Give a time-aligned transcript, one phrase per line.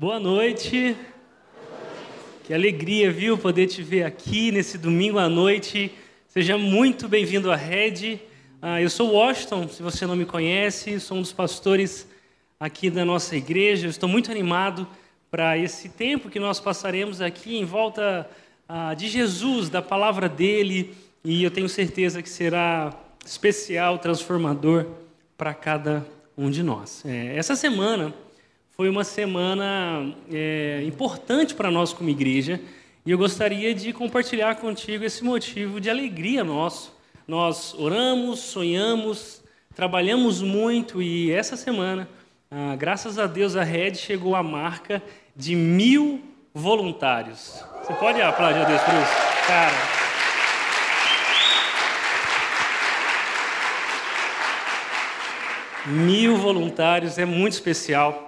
[0.00, 0.96] Boa noite.
[2.44, 5.90] Que alegria, viu, poder te ver aqui nesse domingo à noite.
[6.28, 8.20] Seja muito bem-vindo à Rede.
[8.62, 12.06] Ah, eu sou Washington, se você não me conhece, sou um dos pastores
[12.60, 13.88] aqui da nossa igreja.
[13.88, 14.86] Eu estou muito animado
[15.32, 18.30] para esse tempo que nós passaremos aqui em volta
[18.68, 20.94] ah, de Jesus, da palavra dele,
[21.24, 22.94] e eu tenho certeza que será
[23.26, 24.86] especial, transformador
[25.36, 26.06] para cada
[26.36, 27.04] um de nós.
[27.04, 28.14] É, essa semana
[28.80, 32.60] foi uma semana é, importante para nós como igreja
[33.04, 36.96] e eu gostaria de compartilhar contigo esse motivo de alegria nosso.
[37.26, 39.42] Nós oramos, sonhamos,
[39.74, 42.08] trabalhamos muito e essa semana,
[42.52, 45.02] ah, graças a Deus, a Red chegou à marca
[45.34, 46.22] de mil
[46.54, 47.60] voluntários.
[47.82, 49.12] Você pode aplaudir a Deus por isso?
[49.48, 49.72] Cara.
[55.84, 58.27] Mil voluntários é muito especial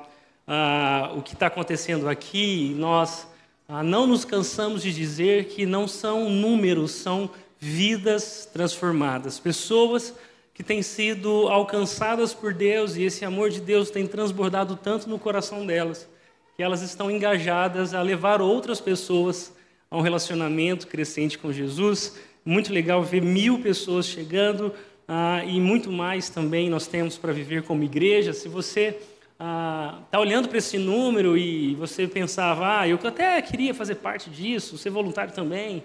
[0.52, 3.28] ah, o que está acontecendo aqui, nós
[3.68, 10.12] ah, não nos cansamos de dizer que não são números, são vidas transformadas, pessoas
[10.52, 15.20] que têm sido alcançadas por Deus e esse amor de Deus tem transbordado tanto no
[15.20, 16.08] coração delas
[16.56, 19.54] que elas estão engajadas a levar outras pessoas
[19.88, 22.18] a um relacionamento crescente com Jesus.
[22.44, 24.74] Muito legal ver mil pessoas chegando
[25.06, 28.32] ah, e muito mais também nós temos para viver como igreja.
[28.32, 28.98] Se você
[29.42, 34.76] ah, olhando para esse número e você pensava, ah, eu até queria fazer parte disso,
[34.76, 35.82] ser voluntário também,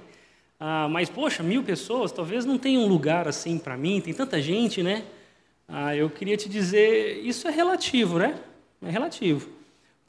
[0.59, 4.41] ah, mas, poxa, mil pessoas, talvez não tenha um lugar assim para mim, tem tanta
[4.41, 5.05] gente, né?
[5.67, 8.37] Ah, eu queria te dizer, isso é relativo, né?
[8.81, 9.49] É relativo.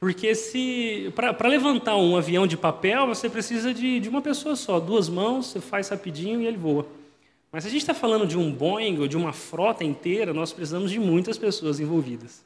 [0.00, 4.80] Porque se para levantar um avião de papel, você precisa de, de uma pessoa só,
[4.80, 6.86] duas mãos, você faz rapidinho e ele voa.
[7.52, 10.52] Mas se a gente está falando de um Boeing ou de uma frota inteira, nós
[10.52, 12.44] precisamos de muitas pessoas envolvidas.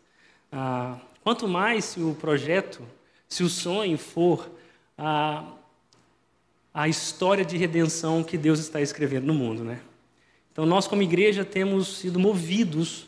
[0.53, 2.83] Ah, quanto mais se o projeto,
[3.29, 4.51] se o sonho for
[4.99, 5.45] a,
[6.75, 9.81] a história de redenção que Deus está escrevendo no mundo, né?
[10.53, 13.07] Então nós como igreja temos sido movidos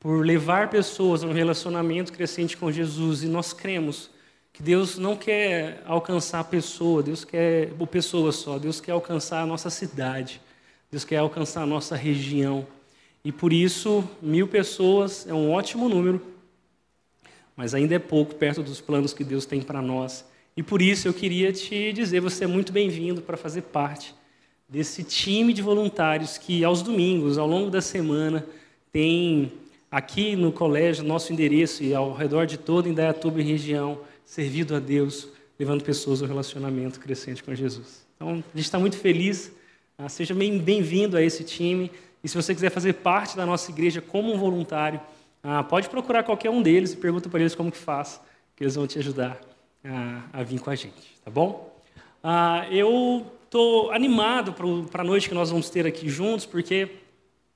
[0.00, 4.10] por levar pessoas a um relacionamento crescente com Jesus e nós cremos
[4.52, 9.42] que Deus não quer alcançar a pessoa, Deus quer o pessoa só, Deus quer alcançar
[9.42, 10.40] a nossa cidade,
[10.90, 12.66] Deus quer alcançar a nossa região.
[13.24, 16.35] E por isso, mil pessoas é um ótimo número
[17.56, 20.24] mas ainda é pouco perto dos planos que Deus tem para nós.
[20.56, 24.14] E por isso eu queria te dizer, você é muito bem-vindo para fazer parte
[24.68, 28.44] desse time de voluntários que aos domingos, ao longo da semana,
[28.92, 29.52] tem
[29.90, 34.78] aqui no colégio, nosso endereço e ao redor de toda Indaiatuba e região, servido a
[34.78, 35.28] Deus,
[35.58, 38.04] levando pessoas ao relacionamento crescente com Jesus.
[38.16, 39.52] Então, a gente está muito feliz.
[39.96, 41.90] Ah, seja bem-vindo a esse time.
[42.22, 45.00] E se você quiser fazer parte da nossa igreja como um voluntário,
[45.48, 48.20] ah, pode procurar qualquer um deles e pergunta para eles como que faz,
[48.56, 49.40] que eles vão te ajudar
[49.84, 51.72] a, a vir com a gente, tá bom?
[52.20, 54.52] Ah, eu estou animado
[54.90, 56.88] para a noite que nós vamos ter aqui juntos, porque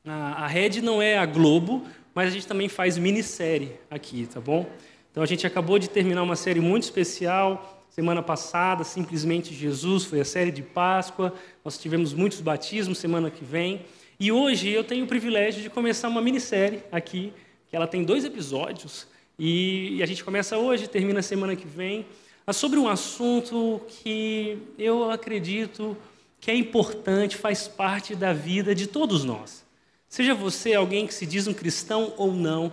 [0.06, 1.84] a, a rede não é a Globo,
[2.14, 4.70] mas a gente também faz minissérie aqui, tá bom?
[5.10, 10.20] Então a gente acabou de terminar uma série muito especial semana passada, simplesmente Jesus, foi
[10.20, 11.34] a série de Páscoa.
[11.64, 13.84] Nós tivemos muitos batismos semana que vem.
[14.20, 17.32] E hoje eu tenho o privilégio de começar uma minissérie aqui
[17.70, 19.06] que ela tem dois episódios,
[19.38, 22.04] e a gente começa hoje, termina semana que vem,
[22.52, 25.96] sobre um assunto que eu acredito
[26.40, 29.64] que é importante, faz parte da vida de todos nós.
[30.08, 32.72] Seja você alguém que se diz um cristão ou não,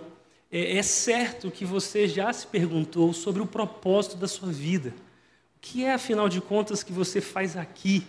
[0.50, 4.90] é, é certo que você já se perguntou sobre o propósito da sua vida.
[5.56, 8.04] O que é, afinal de contas, que você faz aqui?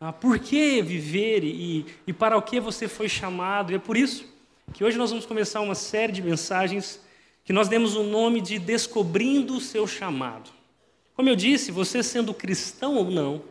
[0.00, 3.72] Ah, por que viver e, e para o que você foi chamado?
[3.72, 4.31] E é por isso
[4.72, 6.98] que hoje nós vamos começar uma série de mensagens
[7.44, 10.50] que nós demos o nome de Descobrindo o Seu Chamado.
[11.14, 13.42] Como eu disse, você sendo cristão ou não,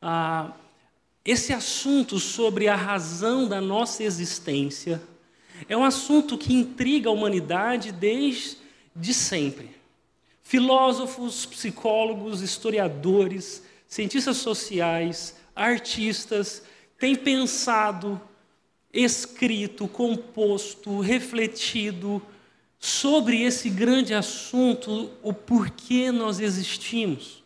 [0.00, 0.52] ah,
[1.24, 5.02] esse assunto sobre a razão da nossa existência
[5.68, 9.70] é um assunto que intriga a humanidade desde sempre.
[10.42, 16.62] Filósofos, psicólogos, historiadores, cientistas sociais, artistas
[16.96, 18.20] têm pensado
[18.92, 22.20] escrito, composto, refletido
[22.78, 27.44] sobre esse grande assunto, o porquê nós existimos.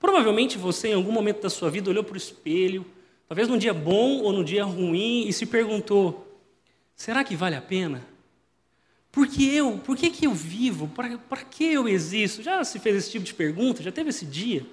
[0.00, 2.84] Provavelmente você, em algum momento da sua vida, olhou para o espelho,
[3.28, 6.40] talvez num dia bom ou num dia ruim, e se perguntou:
[6.96, 8.04] será que vale a pena?
[9.12, 9.78] Por que eu?
[9.78, 10.88] Por que, que eu vivo?
[10.88, 12.42] Para, para que eu existo?
[12.42, 13.82] Já se fez esse tipo de pergunta?
[13.82, 14.66] Já teve esse dia?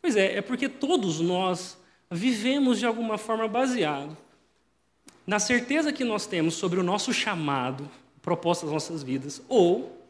[0.00, 1.78] Pois é, é porque todos nós
[2.10, 4.16] vivemos de alguma forma baseado
[5.26, 7.88] na certeza que nós temos sobre o nosso chamado,
[8.20, 10.00] proposta das nossas vidas, ou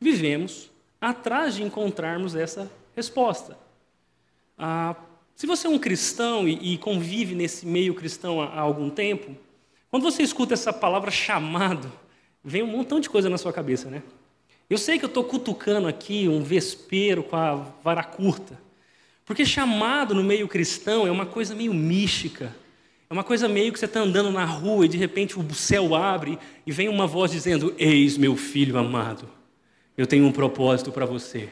[0.00, 0.70] vivemos
[1.00, 3.58] atrás de encontrarmos essa resposta.
[4.56, 4.96] Ah,
[5.34, 9.36] se você é um cristão e, e, convive nesse meio cristão há, há algum tempo,
[9.90, 11.90] quando você escuta essa palavra chamado,
[12.42, 14.02] vem um montão de coisa na sua cabeça, né?
[14.68, 18.60] Eu sei que eu estou cutucando aqui um vespeiro com a vara curta,
[19.24, 22.54] porque chamado no meio cristão é uma coisa meio mística,
[23.10, 25.94] é uma coisa meio que você está andando na rua e de repente o céu
[25.94, 29.28] abre e vem uma voz dizendo: Eis meu filho amado,
[29.96, 31.48] eu tenho um propósito para você.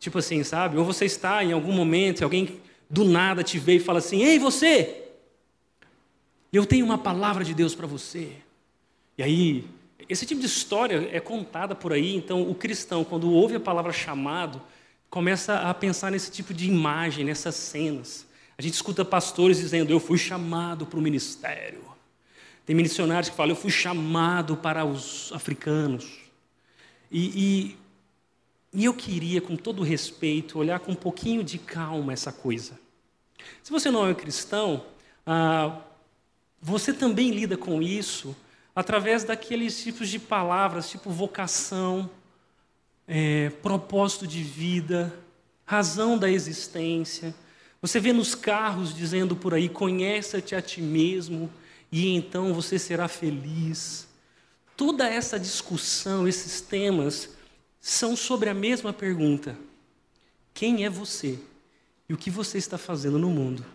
[0.00, 0.76] Tipo assim, sabe?
[0.76, 2.60] Ou você está em algum momento alguém
[2.90, 5.04] do nada te vê e fala assim: Ei, você,
[6.52, 8.32] eu tenho uma palavra de Deus para você.
[9.16, 9.64] E aí,
[10.08, 13.92] esse tipo de história é contada por aí, então o cristão, quando ouve a palavra
[13.92, 14.60] chamado,
[15.08, 18.26] começa a pensar nesse tipo de imagem, nessas cenas.
[18.56, 21.82] A gente escuta pastores dizendo: Eu fui chamado para o ministério.
[22.64, 26.20] Tem missionários que falam: Eu fui chamado para os africanos.
[27.10, 27.76] E, e,
[28.72, 32.78] e eu queria, com todo respeito, olhar com um pouquinho de calma essa coisa.
[33.62, 34.84] Se você não é cristão,
[35.26, 35.80] ah,
[36.60, 38.34] você também lida com isso
[38.74, 42.08] através daqueles tipos de palavras, tipo vocação,
[43.06, 45.12] é, propósito de vida,
[45.66, 47.34] razão da existência.
[47.82, 51.50] Você vê nos carros dizendo por aí: conheça-te a ti mesmo
[51.90, 54.06] e então você será feliz.
[54.76, 57.30] Toda essa discussão, esses temas,
[57.80, 59.58] são sobre a mesma pergunta:
[60.54, 61.40] quem é você
[62.08, 63.66] e o que você está fazendo no mundo?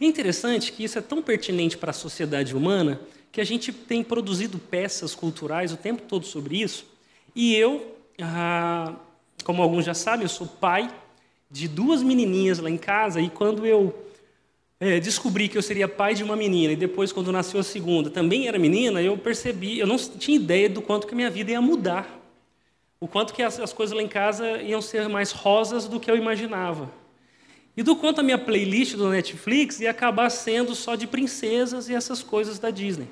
[0.00, 3.00] É interessante que isso é tão pertinente para a sociedade humana
[3.30, 6.84] que a gente tem produzido peças culturais o tempo todo sobre isso.
[7.34, 8.96] E eu, ah,
[9.44, 10.92] como alguns já sabem, eu sou pai
[11.50, 13.94] de duas menininhas lá em casa, e quando eu
[14.78, 18.08] é, descobri que eu seria pai de uma menina, e depois, quando nasceu a segunda,
[18.08, 21.50] também era menina, eu percebi, eu não tinha ideia do quanto que a minha vida
[21.50, 22.18] ia mudar.
[23.00, 26.10] O quanto que as, as coisas lá em casa iam ser mais rosas do que
[26.10, 26.90] eu imaginava.
[27.76, 31.94] E do quanto a minha playlist do Netflix ia acabar sendo só de princesas e
[31.94, 33.08] essas coisas da Disney.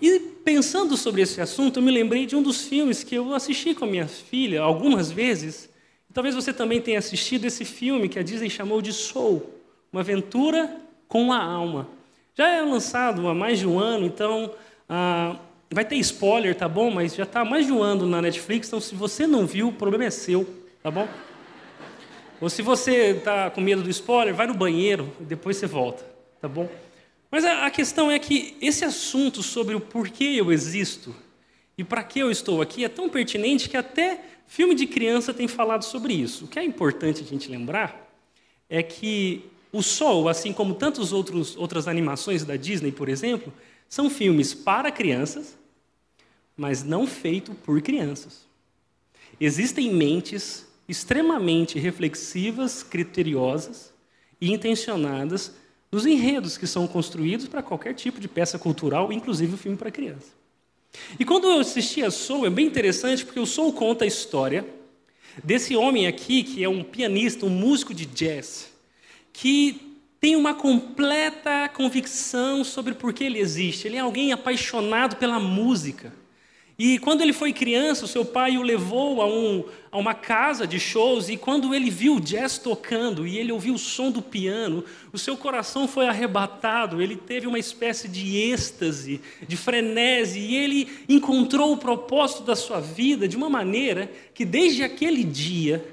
[0.00, 3.74] E pensando sobre esse assunto, eu me lembrei de um dos filmes que eu assisti
[3.74, 5.68] com a minha filha algumas vezes,
[6.12, 9.48] Talvez você também tenha assistido esse filme que a Disney chamou de Soul,
[9.92, 10.76] uma aventura
[11.08, 11.88] com a alma.
[12.34, 14.50] Já é lançado há mais de um ano, então
[14.88, 15.36] ah,
[15.70, 16.90] vai ter spoiler, tá bom?
[16.90, 19.68] Mas já está há mais de um ano na Netflix, então se você não viu,
[19.68, 20.46] o problema é seu,
[20.82, 21.08] tá bom?
[22.40, 26.04] Ou se você está com medo do spoiler, vai no banheiro e depois você volta,
[26.40, 26.68] tá bom?
[27.30, 31.14] Mas a, a questão é que esse assunto sobre o porquê eu existo
[31.78, 34.20] e para que eu estou aqui é tão pertinente que até
[34.52, 36.44] Filme de criança tem falado sobre isso.
[36.44, 38.06] O que é importante a gente lembrar
[38.68, 43.50] é que o Sol, assim como tantas outras animações da Disney, por exemplo,
[43.88, 45.56] são filmes para crianças,
[46.54, 48.46] mas não feitos por crianças.
[49.40, 53.90] Existem mentes extremamente reflexivas, criteriosas
[54.38, 55.54] e intencionadas
[55.90, 59.90] nos enredos que são construídos para qualquer tipo de peça cultural, inclusive o filme para
[59.90, 60.41] criança.
[61.18, 64.66] E quando eu assisti a Soul, é bem interessante, porque o Soul conta a história
[65.42, 68.70] desse homem aqui, que é um pianista, um músico de jazz,
[69.32, 73.88] que tem uma completa convicção sobre por que ele existe.
[73.88, 76.12] Ele é alguém apaixonado pela música.
[76.84, 79.62] E quando ele foi criança, o seu pai o levou a, um,
[79.92, 83.74] a, uma casa de shows, e quando ele viu o jazz tocando e ele ouviu
[83.74, 89.20] o som do piano, o seu coração foi arrebatado, ele teve uma espécie de êxtase,
[89.46, 94.82] de frenesi, e ele encontrou o propósito da sua vida de uma maneira que, desde
[94.82, 95.86] aquele dia,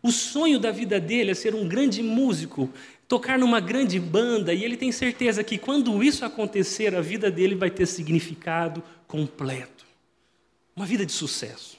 [0.00, 2.70] o sonho da vida dele é ser um grande músico,
[3.08, 7.56] tocar numa grande banda, e ele tem certeza que quando isso acontecer, a vida dele
[7.56, 9.81] vai ter significado completo
[10.74, 11.76] uma vida de sucesso.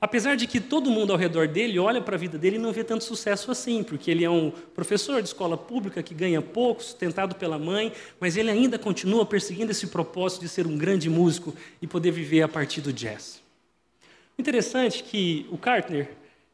[0.00, 2.72] Apesar de que todo mundo ao redor dele olha para a vida dele e não
[2.72, 6.82] vê tanto sucesso assim, porque ele é um professor de escola pública que ganha pouco,
[6.82, 11.54] sustentado pela mãe, mas ele ainda continua perseguindo esse propósito de ser um grande músico
[11.80, 13.40] e poder viver a partir do jazz.
[14.36, 16.10] Interessante que o Cartner,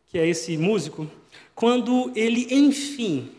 [0.08, 1.10] que é esse músico,
[1.54, 3.30] quando ele enfim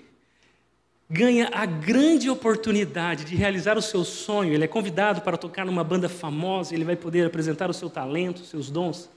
[1.10, 4.54] ganha a grande oportunidade de realizar o seu sonho.
[4.54, 8.44] Ele é convidado para tocar numa banda famosa, ele vai poder apresentar o seu talento,
[8.44, 9.10] os seus dons.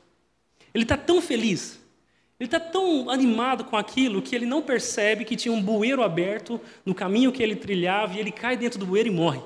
[0.73, 1.79] Ele está tão feliz,
[2.41, 6.59] ele está tão animado com aquilo que ele não percebe que tinha um bueiro aberto
[6.85, 9.43] no caminho que ele trilhava e ele cai dentro do bueiro e morre.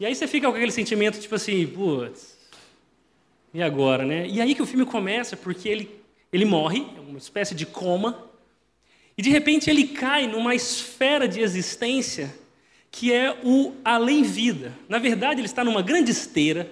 [0.00, 2.36] E aí você fica com aquele sentimento tipo assim, putz,
[3.52, 4.26] e agora, né?
[4.26, 6.00] E aí que o filme começa, porque ele,
[6.32, 8.18] ele morre, é uma espécie de coma,
[9.16, 12.34] e de repente ele cai numa esfera de existência
[12.90, 14.72] que é o além-vida.
[14.88, 16.70] Na verdade, ele está numa grande esteira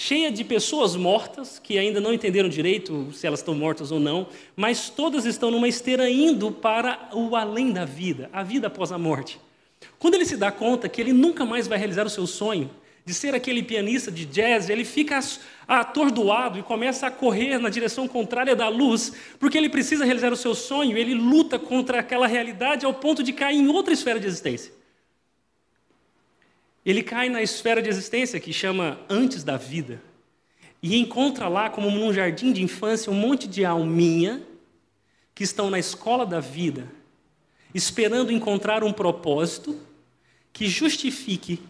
[0.00, 4.28] cheia de pessoas mortas, que ainda não entenderam direito se elas estão mortas ou não,
[4.54, 8.96] mas todas estão numa esteira indo para o além da vida, a vida após a
[8.96, 9.40] morte.
[9.98, 12.70] Quando ele se dá conta que ele nunca mais vai realizar o seu sonho
[13.04, 15.18] de ser aquele pianista de jazz, ele fica
[15.68, 20.36] atordoado e começa a correr na direção contrária da luz, porque ele precisa realizar o
[20.36, 24.26] seu sonho, ele luta contra aquela realidade ao ponto de cair em outra esfera de
[24.26, 24.72] existência.
[26.86, 30.00] Ele cai na esfera de existência que chama antes da vida
[30.82, 34.42] e encontra lá, como num jardim de infância, um monte de alminha
[35.34, 36.90] que estão na escola da vida,
[37.74, 39.78] esperando encontrar um propósito
[40.50, 41.60] que justifique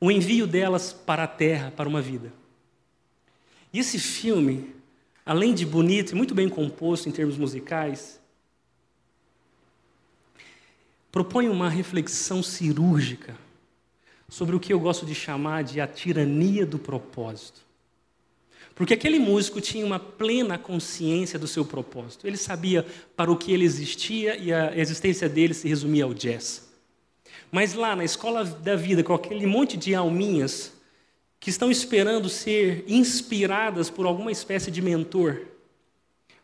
[0.00, 2.37] o envio delas para a terra, para uma vida.
[3.72, 4.74] E esse filme,
[5.24, 8.20] além de bonito e muito bem composto em termos musicais,
[11.10, 13.36] propõe uma reflexão cirúrgica
[14.28, 17.66] sobre o que eu gosto de chamar de a tirania do propósito.
[18.74, 22.26] Porque aquele músico tinha uma plena consciência do seu propósito.
[22.26, 26.68] Ele sabia para o que ele existia e a existência dele se resumia ao jazz.
[27.50, 30.72] Mas lá na escola da vida, com aquele monte de alminhas
[31.40, 35.42] que estão esperando ser inspiradas por alguma espécie de mentor,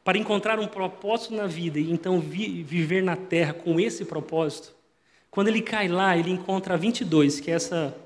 [0.05, 4.75] para encontrar um propósito na vida e então vi viver na terra com esse propósito,
[5.31, 7.97] quando ele cai lá, ele encontra a 22, que é essa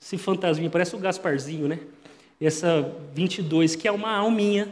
[0.00, 1.80] esse fantasminha, parece o Gasparzinho, né?
[2.40, 4.68] essa 22, que é uma alminha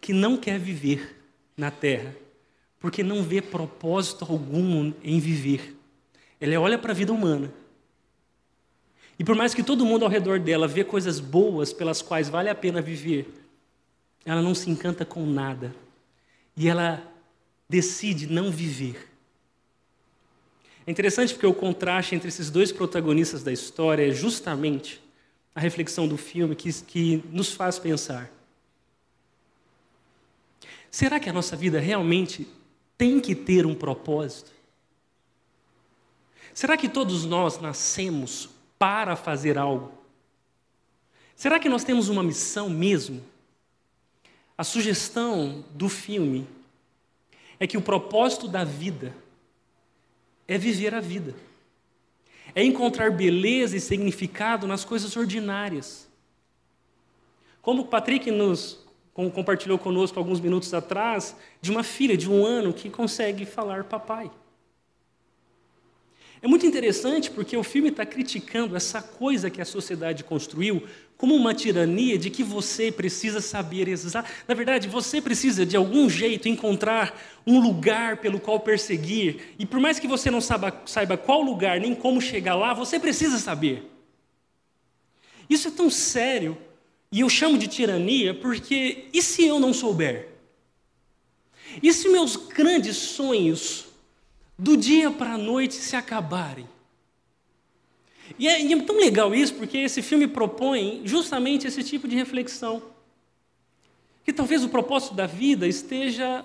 [0.00, 1.16] que não quer viver
[1.56, 2.14] na terra,
[2.80, 5.76] porque não vê propósito algum em viver.
[6.40, 7.52] Ela olha para a vida humana.
[9.22, 12.48] E por mais que todo mundo ao redor dela vê coisas boas pelas quais vale
[12.48, 13.32] a pena viver,
[14.24, 15.72] ela não se encanta com nada.
[16.56, 17.00] E ela
[17.68, 19.08] decide não viver.
[20.84, 25.00] É interessante porque o contraste entre esses dois protagonistas da história é justamente
[25.54, 28.28] a reflexão do filme que, que nos faz pensar.
[30.90, 32.44] Será que a nossa vida realmente
[32.98, 34.50] tem que ter um propósito?
[36.52, 38.50] Será que todos nós nascemos
[38.82, 39.92] para fazer algo?
[41.36, 43.22] Será que nós temos uma missão mesmo?
[44.58, 46.48] A sugestão do filme
[47.60, 49.14] é que o propósito da vida
[50.48, 51.32] é viver a vida
[52.56, 56.08] é encontrar beleza e significado nas coisas ordinárias.
[57.62, 58.84] Como o Patrick nos
[59.14, 64.28] compartilhou conosco alguns minutos atrás, de uma filha de um ano que consegue falar papai.
[66.42, 70.82] É muito interessante porque o filme está criticando essa coisa que a sociedade construiu
[71.16, 74.28] como uma tirania de que você precisa saber exato.
[74.48, 79.54] Na verdade, você precisa de algum jeito encontrar um lugar pelo qual perseguir.
[79.56, 82.98] E por mais que você não saiba, saiba qual lugar nem como chegar lá, você
[82.98, 83.88] precisa saber.
[85.48, 86.58] Isso é tão sério,
[87.12, 90.28] e eu chamo de tirania porque e se eu não souber?
[91.80, 93.81] E se meus grandes sonhos
[94.62, 96.68] do dia para a noite se acabarem?
[98.38, 102.14] E é, e é, tão legal isso, porque esse filme propõe justamente esse tipo de
[102.14, 102.80] reflexão.
[104.24, 106.44] Que talvez o propósito da vida esteja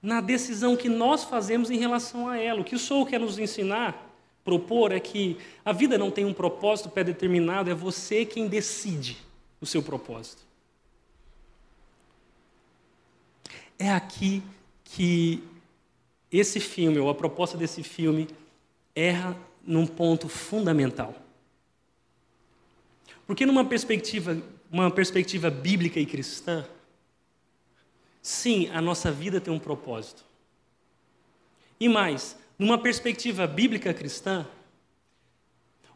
[0.00, 2.60] na decisão que nós fazemos em relação a ela.
[2.60, 4.08] O que o Sou quer nos ensinar,
[4.44, 9.18] propor, é que a vida não tem um propósito pré-determinado, é você quem decide
[9.60, 10.42] o seu propósito.
[13.76, 14.40] É aqui
[14.84, 15.42] que
[16.32, 18.26] esse filme, ou a proposta desse filme,
[18.94, 21.14] erra num ponto fundamental.
[23.26, 26.66] Porque numa perspectiva, uma perspectiva bíblica e cristã,
[28.20, 30.24] sim, a nossa vida tem um propósito.
[31.78, 34.46] E mais, numa perspectiva bíblica cristã,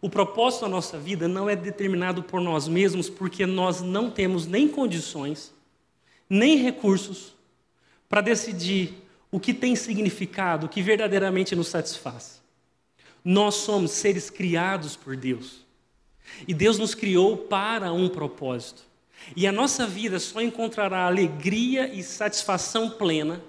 [0.00, 4.46] o propósito da nossa vida não é determinado por nós mesmos, porque nós não temos
[4.46, 5.52] nem condições,
[6.28, 7.34] nem recursos
[8.08, 9.05] para decidir
[9.36, 12.40] o que tem significado, o que verdadeiramente nos satisfaz.
[13.22, 15.60] Nós somos seres criados por Deus.
[16.48, 18.82] E Deus nos criou para um propósito.
[19.36, 23.42] E a nossa vida só encontrará alegria e satisfação plena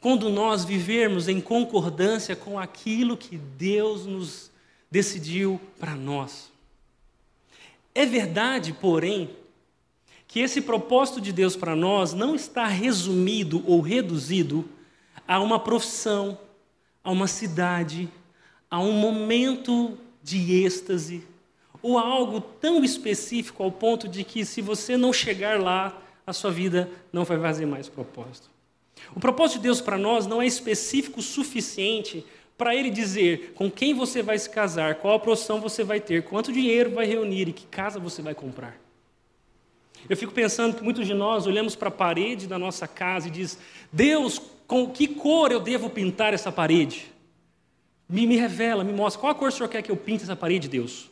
[0.00, 4.50] quando nós vivermos em concordância com aquilo que Deus nos
[4.90, 6.50] decidiu para nós.
[7.94, 9.28] É verdade, porém,
[10.26, 14.66] que esse propósito de Deus para nós não está resumido ou reduzido
[15.26, 16.38] a uma profissão,
[17.02, 18.08] a uma cidade,
[18.70, 21.24] a um momento de êxtase
[21.82, 26.50] ou algo tão específico ao ponto de que se você não chegar lá, a sua
[26.50, 28.48] vida não vai fazer mais propósito.
[29.14, 32.24] O propósito de Deus para nós não é específico o suficiente
[32.56, 36.52] para ele dizer com quem você vai se casar, qual profissão você vai ter, quanto
[36.52, 38.80] dinheiro vai reunir e que casa você vai comprar.
[40.08, 43.30] Eu fico pensando que muitos de nós olhamos para a parede da nossa casa e
[43.30, 43.58] diz:
[43.92, 47.12] Deus, com que cor eu devo pintar essa parede?
[48.08, 50.36] Me, me revela, me mostra qual a cor o Senhor quer que eu pinte essa
[50.36, 51.10] parede, Deus.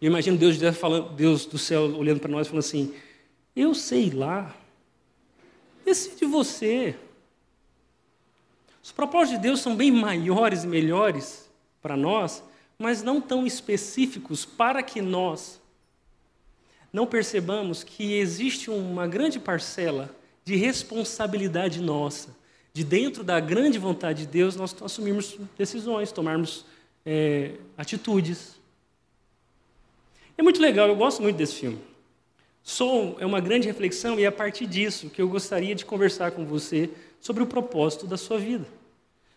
[0.00, 2.94] Eu imagino Deus, falando, Deus do céu olhando para nós e falando assim:
[3.54, 4.54] Eu sei lá,
[5.84, 6.96] decide você.
[8.82, 11.50] Os propósitos de Deus são bem maiores e melhores
[11.82, 12.42] para nós,
[12.78, 15.60] mas não tão específicos para que nós
[16.92, 20.14] não percebamos que existe uma grande parcela
[20.46, 22.28] de responsabilidade nossa,
[22.72, 26.64] de dentro da grande vontade de Deus, nós assumirmos decisões, tomarmos
[27.04, 28.54] é, atitudes.
[30.38, 31.80] É muito legal, eu gosto muito desse filme.
[32.62, 36.30] Som é uma grande reflexão e é a partir disso que eu gostaria de conversar
[36.30, 38.68] com você sobre o propósito da sua vida,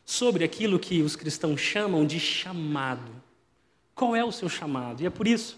[0.05, 3.11] sobre aquilo que os cristãos chamam de chamado.
[3.95, 5.01] Qual é o seu chamado?
[5.01, 5.57] E é por isso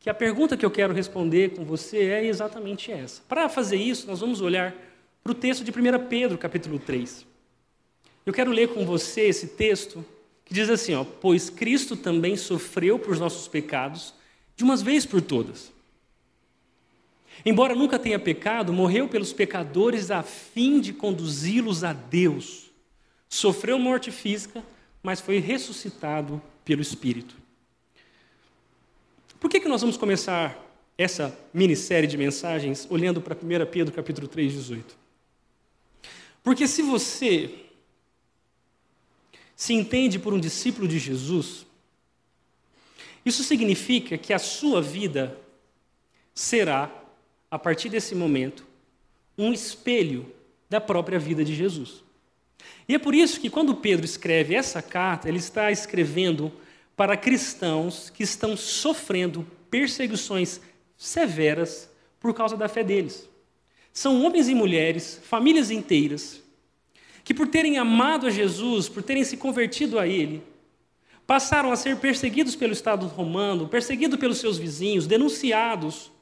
[0.00, 3.22] que a pergunta que eu quero responder com você é exatamente essa.
[3.28, 4.87] Para fazer isso, nós vamos olhar
[5.22, 7.26] para o texto de 1 Pedro, capítulo 3.
[8.24, 10.04] Eu quero ler com você esse texto
[10.44, 14.14] que diz assim: ó, Pois Cristo também sofreu por nossos pecados,
[14.56, 15.72] de uma vez por todas.
[17.44, 22.70] Embora nunca tenha pecado, morreu pelos pecadores a fim de conduzi-los a Deus.
[23.28, 24.64] Sofreu morte física,
[25.02, 27.36] mas foi ressuscitado pelo Espírito.
[29.38, 30.58] Por que, que nós vamos começar
[30.96, 35.07] essa minissérie de mensagens olhando para 1 Pedro capítulo 3, 18?
[36.42, 37.66] Porque se você
[39.54, 41.66] se entende por um discípulo de Jesus,
[43.24, 45.38] isso significa que a sua vida
[46.34, 46.90] será,
[47.50, 48.64] a partir desse momento,
[49.36, 50.32] um espelho
[50.70, 52.02] da própria vida de Jesus.
[52.88, 56.52] E é por isso que quando Pedro escreve essa carta, ele está escrevendo
[56.96, 60.60] para cristãos que estão sofrendo perseguições
[60.96, 63.28] severas por causa da fé deles.
[63.98, 66.40] São homens e mulheres, famílias inteiras,
[67.24, 70.40] que por terem amado a Jesus, por terem se convertido a Ele,
[71.26, 76.12] passaram a ser perseguidos pelo Estado romano, perseguidos pelos seus vizinhos, denunciados,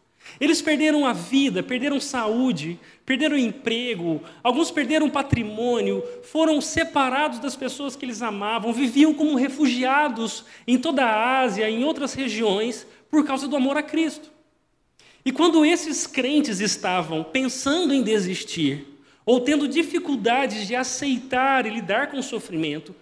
[0.40, 7.94] eles perderam a vida, perderam saúde, perderam emprego, alguns perderam patrimônio, foram separados das pessoas
[7.94, 13.46] que eles amavam, viviam como refugiados em toda a Ásia, em outras regiões, por causa
[13.46, 14.34] do amor a Cristo.
[15.26, 18.86] E quando esses crentes estavam pensando em desistir,
[19.26, 22.94] ou tendo dificuldades de aceitar e lidar com o sofrimento,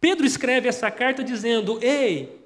[0.00, 2.40] Pedro escreve essa carta dizendo: Ei,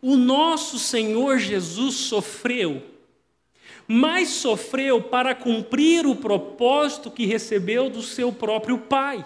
[0.00, 2.82] o nosso Senhor Jesus sofreu
[3.86, 9.24] mas sofreu para cumprir o propósito que recebeu do seu próprio Pai.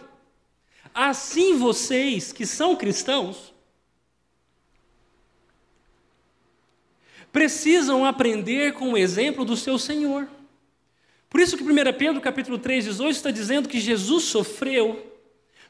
[0.92, 3.54] Assim vocês, que são cristãos,
[7.32, 10.28] precisam aprender com o exemplo do seu Senhor.
[11.28, 11.66] Por isso que 1
[11.98, 15.08] Pedro capítulo 3, 18 está dizendo que Jesus sofreu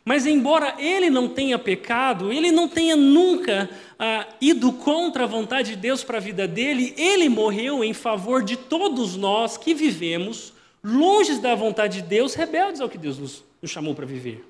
[0.09, 3.69] mas, embora ele não tenha pecado, ele não tenha nunca
[3.99, 8.43] ah, ido contra a vontade de Deus para a vida dele, ele morreu em favor
[8.43, 13.45] de todos nós que vivemos longe da vontade de Deus, rebeldes ao que Deus nos,
[13.61, 14.43] nos chamou para viver.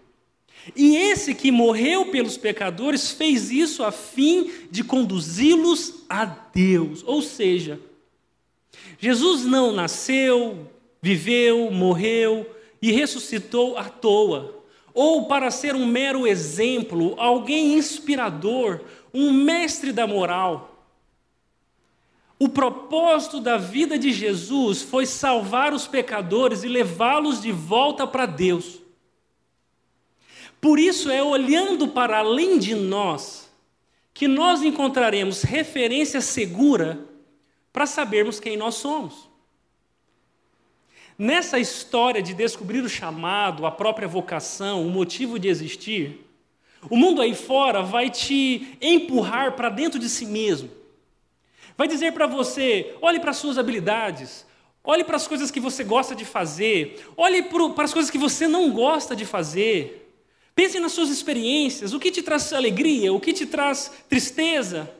[0.74, 7.02] E esse que morreu pelos pecadores fez isso a fim de conduzi-los a Deus.
[7.06, 7.80] Ou seja,
[8.98, 10.68] Jesus não nasceu,
[11.00, 12.48] viveu, morreu
[12.80, 14.58] e ressuscitou à toa
[15.00, 18.80] ou para ser um mero exemplo, alguém inspirador,
[19.14, 20.76] um mestre da moral.
[22.36, 28.26] O propósito da vida de Jesus foi salvar os pecadores e levá-los de volta para
[28.26, 28.80] Deus.
[30.60, 33.48] Por isso é olhando para além de nós
[34.12, 37.06] que nós encontraremos referência segura
[37.72, 39.28] para sabermos quem nós somos.
[41.16, 46.26] Nessa história de descobrir o chamado, a própria vocação, o motivo de existir,
[46.90, 50.70] o mundo aí fora vai te empurrar para dentro de si mesmo.
[51.76, 54.44] Vai dizer para você: olhe para as suas habilidades,
[54.82, 58.48] olhe para as coisas que você gosta de fazer, olhe para as coisas que você
[58.48, 60.07] não gosta de fazer.
[60.58, 64.90] Pense nas suas experiências, o que te traz alegria, o que te traz tristeza.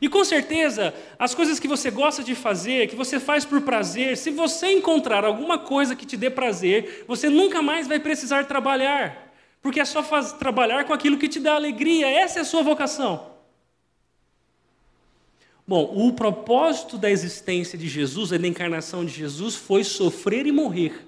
[0.00, 4.16] E com certeza, as coisas que você gosta de fazer, que você faz por prazer,
[4.16, 9.30] se você encontrar alguma coisa que te dê prazer, você nunca mais vai precisar trabalhar,
[9.60, 12.62] porque é só faz, trabalhar com aquilo que te dá alegria, essa é a sua
[12.62, 13.30] vocação.
[15.68, 21.06] Bom, o propósito da existência de Jesus, da encarnação de Jesus, foi sofrer e morrer.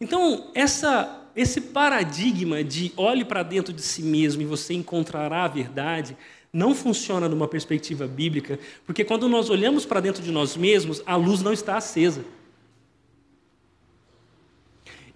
[0.00, 5.48] Então, essa esse paradigma de olhe para dentro de si mesmo e você encontrará a
[5.48, 6.16] verdade
[6.52, 11.14] não funciona numa perspectiva bíblica, porque quando nós olhamos para dentro de nós mesmos, a
[11.14, 12.24] luz não está acesa.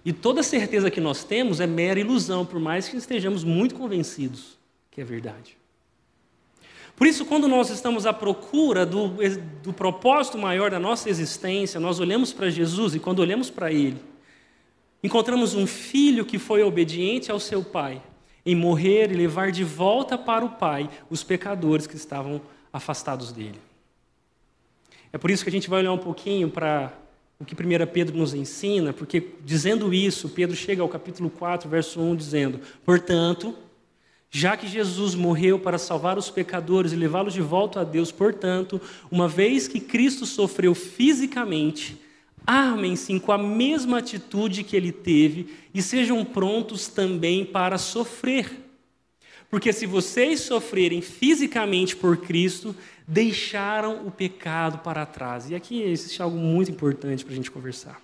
[0.05, 4.61] E toda certeza que nós temos é mera ilusão, por mais que estejamos muito convencidos
[4.91, 5.57] que é verdade.
[6.95, 9.13] Por isso, quando nós estamos à procura do,
[9.63, 13.97] do propósito maior da nossa existência, nós olhamos para Jesus e quando olhamos para Ele,
[15.03, 18.01] encontramos um filho que foi obediente ao seu pai,
[18.45, 22.41] em morrer e levar de volta para o Pai os pecadores que estavam
[22.73, 23.59] afastados dele.
[25.13, 26.93] É por isso que a gente vai olhar um pouquinho para
[27.39, 31.99] o que 1 Pedro nos ensina, porque dizendo isso, Pedro chega ao capítulo 4, verso
[31.99, 33.55] 1, dizendo: Portanto,
[34.29, 38.79] já que Jesus morreu para salvar os pecadores e levá-los de volta a Deus, portanto,
[39.11, 42.00] uma vez que Cristo sofreu fisicamente,
[42.45, 48.49] Armem-se com a mesma atitude que ele teve e sejam prontos também para sofrer.
[49.49, 52.75] Porque se vocês sofrerem fisicamente por Cristo,
[53.05, 55.49] deixaram o pecado para trás.
[55.49, 58.01] E aqui existe algo muito importante para a gente conversar.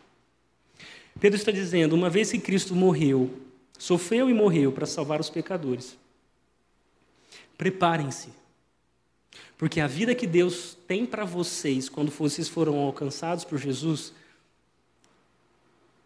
[1.19, 3.32] Pedro está dizendo: uma vez que Cristo morreu,
[3.80, 5.97] sofreu e morreu para salvar os pecadores,
[7.58, 8.30] preparem-se.
[9.58, 14.13] Porque a vida que Deus tem para vocês, quando vocês foram alcançados por Jesus,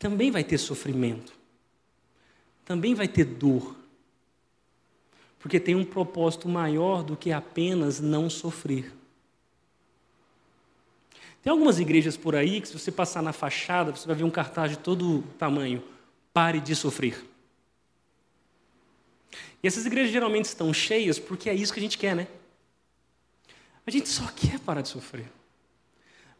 [0.01, 1.31] também vai ter sofrimento,
[2.65, 3.75] também vai ter dor,
[5.37, 8.91] porque tem um propósito maior do que apenas não sofrer.
[11.43, 14.31] Tem algumas igrejas por aí que, se você passar na fachada, você vai ver um
[14.31, 15.83] cartaz de todo tamanho:
[16.33, 17.23] pare de sofrer.
[19.61, 22.27] E essas igrejas geralmente estão cheias porque é isso que a gente quer, né?
[23.85, 25.31] A gente só quer parar de sofrer.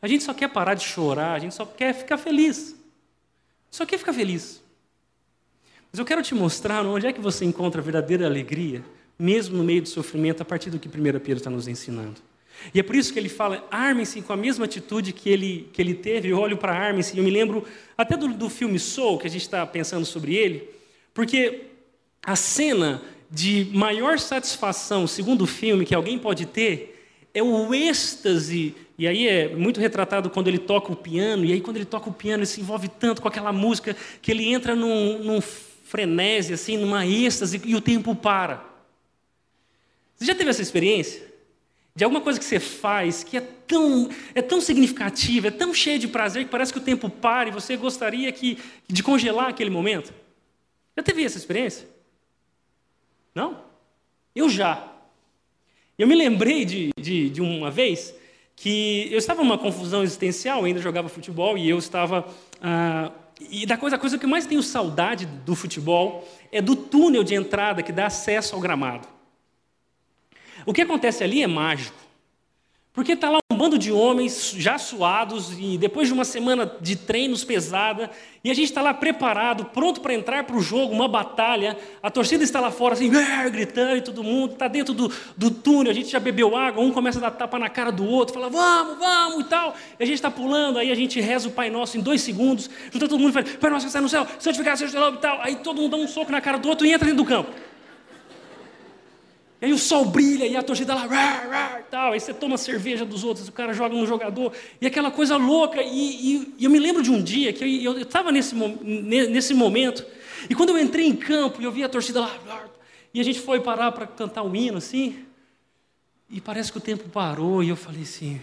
[0.02, 2.81] A gente só quer parar de chorar, a gente só quer ficar feliz.
[3.72, 4.62] Só quer ficar feliz.
[5.92, 8.84] Mas eu quero te mostrar onde é que você encontra a verdadeira alegria,
[9.18, 12.22] mesmo no meio do sofrimento, a partir do que 1 Pedro está nos ensinando.
[12.74, 15.82] E é por isso que ele fala, armem-se com a mesma atitude que ele, que
[15.82, 16.30] ele teve.
[16.30, 17.66] Eu olho para armem-se, eu me lembro
[17.98, 20.70] até do, do filme Soul, que a gente está pensando sobre ele,
[21.14, 21.64] porque
[22.22, 26.92] a cena de maior satisfação, segundo o filme, que alguém pode ter,
[27.34, 31.60] é o êxtase e aí é muito retratado quando ele toca o piano, e aí
[31.60, 34.76] quando ele toca o piano, ele se envolve tanto com aquela música que ele entra
[34.76, 38.64] num, num frenesi, assim, numa êxtase, e o tempo para.
[40.16, 41.34] Você já teve essa experiência?
[41.96, 45.98] De alguma coisa que você faz que é tão, é tão significativa, é tão cheia
[45.98, 49.72] de prazer, que parece que o tempo para e você gostaria que, de congelar aquele
[49.72, 50.14] momento?
[50.96, 51.90] Já teve essa experiência?
[53.34, 53.64] Não?
[54.36, 54.94] Eu já.
[55.98, 58.21] Eu me lembrei de, de, de uma vez
[58.62, 62.28] que eu estava numa confusão existencial, ainda jogava futebol e eu estava.
[62.62, 63.12] Ah,
[63.50, 67.24] e da coisa, a coisa que eu mais tenho saudade do futebol é do túnel
[67.24, 69.08] de entrada que dá acesso ao gramado.
[70.64, 71.98] O que acontece ali é mágico.
[72.94, 77.44] Porque está lá bando de homens já suados e depois de uma semana de treinos
[77.44, 78.10] pesada,
[78.44, 81.78] e a gente está lá preparado, pronto para entrar para o jogo, uma batalha.
[82.02, 83.12] A torcida está lá fora, assim,
[83.52, 85.92] gritando e todo mundo está dentro do, do túnel.
[85.92, 88.50] A gente já bebeu água, um começa a dar tapa na cara do outro, fala,
[88.50, 89.76] vamos, vamos e tal.
[90.00, 92.68] E a gente está pulando, aí a gente reza o Pai Nosso em dois segundos,
[92.92, 95.02] junta todo mundo e fala, Pai Nosso que está no céu, santificado seja o teu
[95.02, 95.40] nome e tal.
[95.40, 97.52] Aí todo mundo dá um soco na cara do outro e entra dentro do campo.
[99.62, 102.14] E aí o sol brilha e a torcida lá, rar, tal.
[102.14, 105.84] Aí você toma cerveja dos outros, o cara joga no jogador, e aquela coisa louca.
[105.84, 110.04] E, e, e eu me lembro de um dia que eu estava nesse, nesse momento,
[110.50, 112.66] e quando eu entrei em campo e eu vi a torcida lá,
[113.14, 115.26] e a gente foi parar para cantar um hino assim,
[116.28, 118.42] e parece que o tempo parou, e eu falei assim: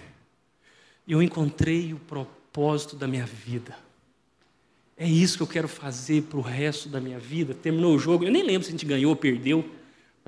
[1.08, 3.74] eu encontrei o propósito da minha vida.
[4.96, 7.54] É isso que eu quero fazer para o resto da minha vida.
[7.54, 9.77] Terminou o jogo, eu nem lembro se a gente ganhou ou perdeu.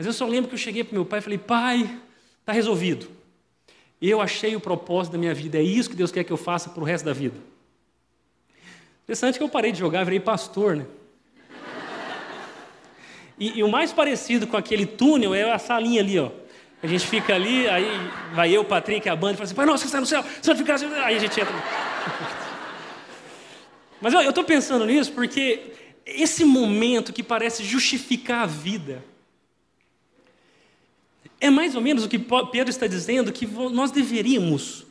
[0.01, 2.01] Mas eu só lembro que eu cheguei para meu pai e falei: Pai,
[2.41, 3.07] está resolvido.
[4.01, 6.71] Eu achei o propósito da minha vida, é isso que Deus quer que eu faça
[6.71, 7.37] para o resto da vida.
[9.05, 10.87] Interessante que eu parei de jogar, virei pastor, né?
[13.39, 16.31] E, e, o mais parecido com aquele túnel é a salinha ali, ó.
[16.83, 17.85] A gente fica ali, aí
[18.33, 20.25] vai eu, o Patrick, a banda, e fala assim: Pai, nossa, que está no céu,
[20.41, 21.05] santificado, ficar.
[21.05, 21.55] Aí a gente entra.
[24.01, 25.75] Mas eu estou pensando nisso porque
[26.07, 29.10] esse momento que parece justificar a vida,
[31.41, 34.85] é mais ou menos o que Pedro está dizendo, que nós deveríamos,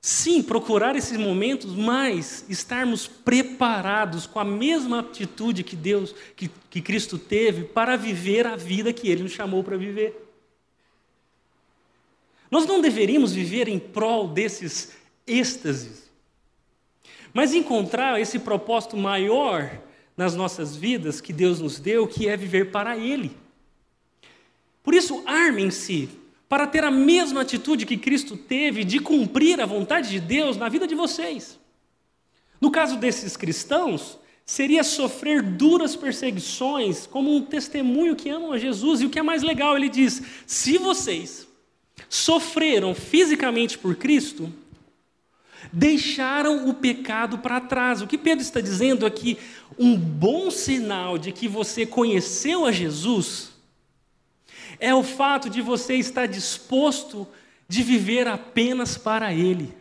[0.00, 6.80] sim, procurar esses momentos, mas estarmos preparados com a mesma atitude que Deus, que, que
[6.80, 10.22] Cristo teve, para viver a vida que Ele nos chamou para viver.
[12.48, 14.92] Nós não deveríamos viver em prol desses
[15.26, 16.08] êxtases,
[17.34, 19.82] mas encontrar esse propósito maior
[20.16, 23.36] nas nossas vidas que Deus nos deu, que é viver para Ele.
[24.86, 26.08] Por isso, armem-se
[26.48, 30.68] para ter a mesma atitude que Cristo teve de cumprir a vontade de Deus na
[30.68, 31.58] vida de vocês.
[32.60, 39.00] No caso desses cristãos, seria sofrer duras perseguições como um testemunho que amam a Jesus.
[39.00, 41.48] E o que é mais legal, ele diz: se vocês
[42.08, 44.52] sofreram fisicamente por Cristo,
[45.72, 48.02] deixaram o pecado para trás.
[48.02, 49.36] O que Pedro está dizendo aqui,
[49.76, 53.55] um bom sinal de que você conheceu a Jesus
[54.78, 57.26] é o fato de você estar disposto
[57.68, 59.74] de viver apenas para Ele,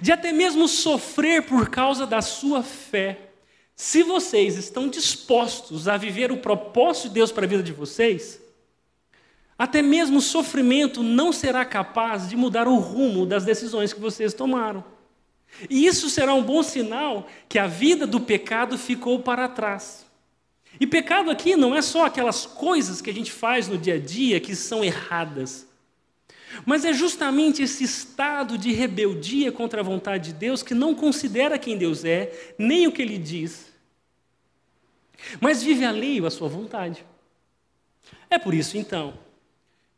[0.00, 3.30] de até mesmo sofrer por causa da sua fé.
[3.74, 8.40] Se vocês estão dispostos a viver o propósito de Deus para a vida de vocês,
[9.58, 14.32] até mesmo o sofrimento não será capaz de mudar o rumo das decisões que vocês
[14.32, 14.84] tomaram.
[15.68, 20.06] E isso será um bom sinal que a vida do pecado ficou para trás.
[20.78, 23.98] E pecado aqui não é só aquelas coisas que a gente faz no dia a
[23.98, 25.66] dia que são erradas,
[26.64, 31.58] mas é justamente esse estado de rebeldia contra a vontade de Deus que não considera
[31.58, 33.72] quem Deus é, nem o que ele diz,
[35.40, 37.04] mas vive alheio à sua vontade.
[38.28, 39.14] É por isso, então,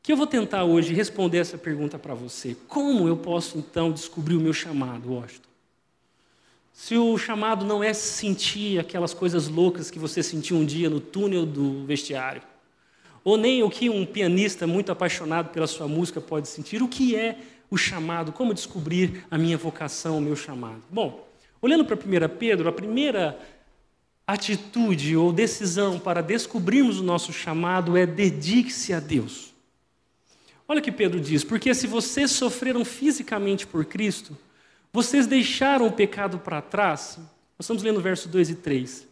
[0.03, 2.57] que eu vou tentar hoje responder essa pergunta para você.
[2.67, 5.52] Como eu posso, então, descobrir o meu chamado, Washington?
[6.83, 10.99] Se o chamado não é sentir aquelas coisas loucas que você sentiu um dia no
[10.99, 12.43] túnel do vestiário,
[13.23, 17.15] ou nem o que um pianista muito apaixonado pela sua música pode sentir, o que
[17.15, 17.39] é
[17.71, 18.33] o chamado?
[18.33, 20.83] Como descobrir a minha vocação, o meu chamado?
[20.91, 21.25] Bom,
[21.61, 23.39] olhando para 1 Pedro, a primeira
[24.27, 29.55] atitude ou decisão para descobrirmos o nosso chamado é dedique-se a Deus.
[30.67, 34.37] Olha o que Pedro diz: porque se vocês sofreram fisicamente por Cristo,
[34.93, 37.17] vocês deixaram o pecado para trás.
[37.19, 39.09] Nós estamos lendo verso 2 e 3.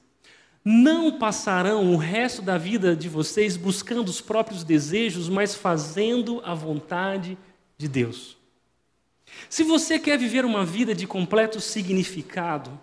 [0.62, 6.54] Não passarão o resto da vida de vocês buscando os próprios desejos, mas fazendo a
[6.54, 7.38] vontade
[7.78, 8.36] de Deus.
[9.48, 12.78] Se você quer viver uma vida de completo significado,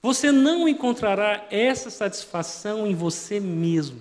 [0.00, 4.00] você não encontrará essa satisfação em você mesmo.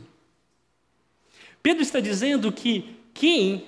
[1.61, 3.65] Pedro está dizendo que quem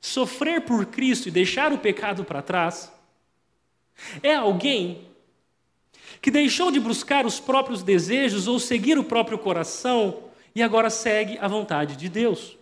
[0.00, 2.92] sofrer por Cristo e deixar o pecado para trás,
[4.22, 5.06] é alguém
[6.20, 11.38] que deixou de buscar os próprios desejos ou seguir o próprio coração e agora segue
[11.38, 12.56] a vontade de Deus.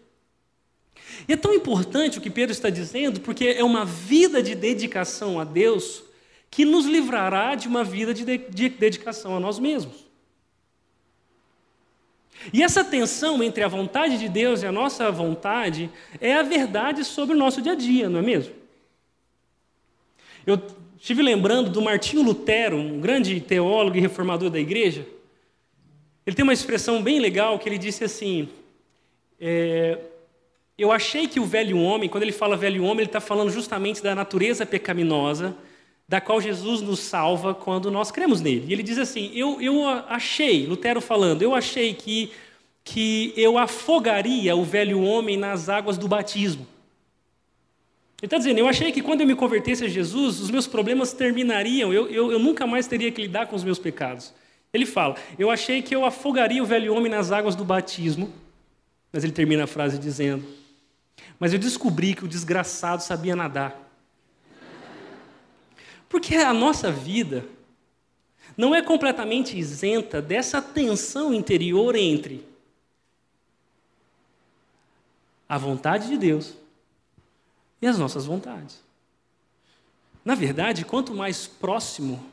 [1.29, 5.39] E é tão importante o que Pedro está dizendo, porque é uma vida de dedicação
[5.39, 6.03] a Deus
[6.51, 10.05] que nos livrará de uma vida de, de, de dedicação a nós mesmos.
[12.53, 17.05] E essa tensão entre a vontade de Deus e a nossa vontade é a verdade
[17.05, 18.55] sobre o nosso dia a dia, não é mesmo?
[20.47, 20.59] Eu
[21.05, 25.07] Estive lembrando do Martinho Lutero, um grande teólogo e reformador da igreja.
[26.27, 28.49] Ele tem uma expressão bem legal que ele disse assim:
[29.39, 29.99] é,
[30.79, 34.03] Eu achei que o velho homem, quando ele fala velho homem, ele está falando justamente
[34.03, 35.55] da natureza pecaminosa,
[36.09, 38.65] da qual Jesus nos salva quando nós cremos nele.
[38.67, 42.33] E ele diz assim: Eu, eu achei, Lutero falando, eu achei que,
[42.83, 46.67] que eu afogaria o velho homem nas águas do batismo.
[48.25, 51.13] Ele está dizendo: eu achei que quando eu me convertesse a Jesus, os meus problemas
[51.13, 54.33] terminariam, eu, eu, eu nunca mais teria que lidar com os meus pecados.
[54.73, 58.33] Ele fala: eu achei que eu afogaria o velho homem nas águas do batismo,
[59.13, 60.43] mas ele termina a frase dizendo:
[61.39, 63.79] mas eu descobri que o desgraçado sabia nadar.
[66.09, 67.45] Porque a nossa vida
[68.57, 72.43] não é completamente isenta dessa tensão interior entre
[75.47, 76.64] a vontade de Deus
[77.85, 78.83] e as nossas vontades.
[80.25, 82.25] Na verdade, quanto mais próximo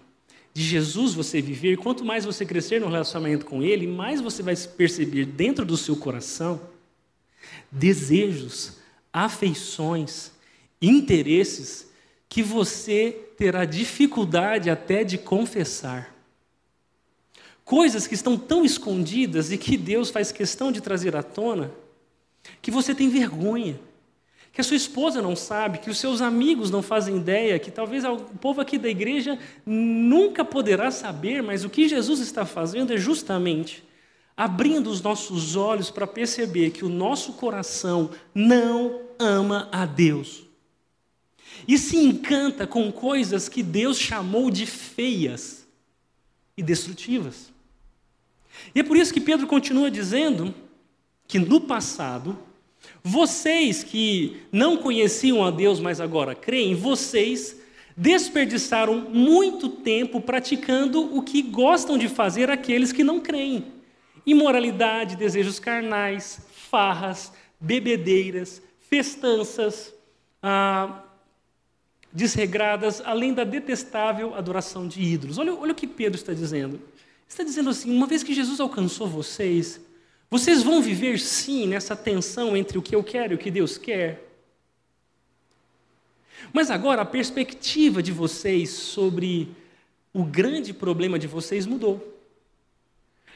[0.54, 4.56] de Jesus você viver, quanto mais você crescer no relacionamento com Ele, mais você vai
[4.56, 6.62] perceber dentro do seu coração
[7.70, 8.78] desejos,
[9.12, 10.32] afeições,
[10.82, 11.88] interesses
[12.30, 16.16] que você terá dificuldade até de confessar.
[17.66, 21.74] Coisas que estão tão escondidas e que Deus faz questão de trazer à tona,
[22.62, 23.78] que você tem vergonha
[24.52, 28.04] que a sua esposa não sabe, que os seus amigos não fazem ideia, que talvez
[28.04, 32.98] o povo aqui da igreja nunca poderá saber, mas o que Jesus está fazendo é
[32.98, 33.84] justamente
[34.36, 40.44] abrindo os nossos olhos para perceber que o nosso coração não ama a Deus.
[41.68, 45.68] E se encanta com coisas que Deus chamou de feias
[46.58, 47.52] e destrutivas.
[48.74, 50.54] E é por isso que Pedro continua dizendo
[51.28, 52.38] que no passado,
[53.04, 57.60] vocês que não conheciam a Deus, mas agora creem, vocês
[57.96, 63.66] desperdiçaram muito tempo praticando o que gostam de fazer aqueles que não creem:
[64.26, 69.94] imoralidade, desejos carnais, farras, bebedeiras, festanças
[70.42, 71.04] ah,
[72.12, 75.38] desregradas, além da detestável adoração de ídolos.
[75.38, 76.82] Olha, olha o que Pedro está dizendo.
[77.28, 79.80] Está dizendo assim: uma vez que Jesus alcançou vocês,
[80.32, 83.78] vocês vão viver sim nessa tensão entre o que eu quero e o que Deus
[83.78, 84.32] quer.
[86.54, 89.54] Mas agora a perspectiva de vocês sobre
[90.14, 92.18] o grande problema de vocês mudou.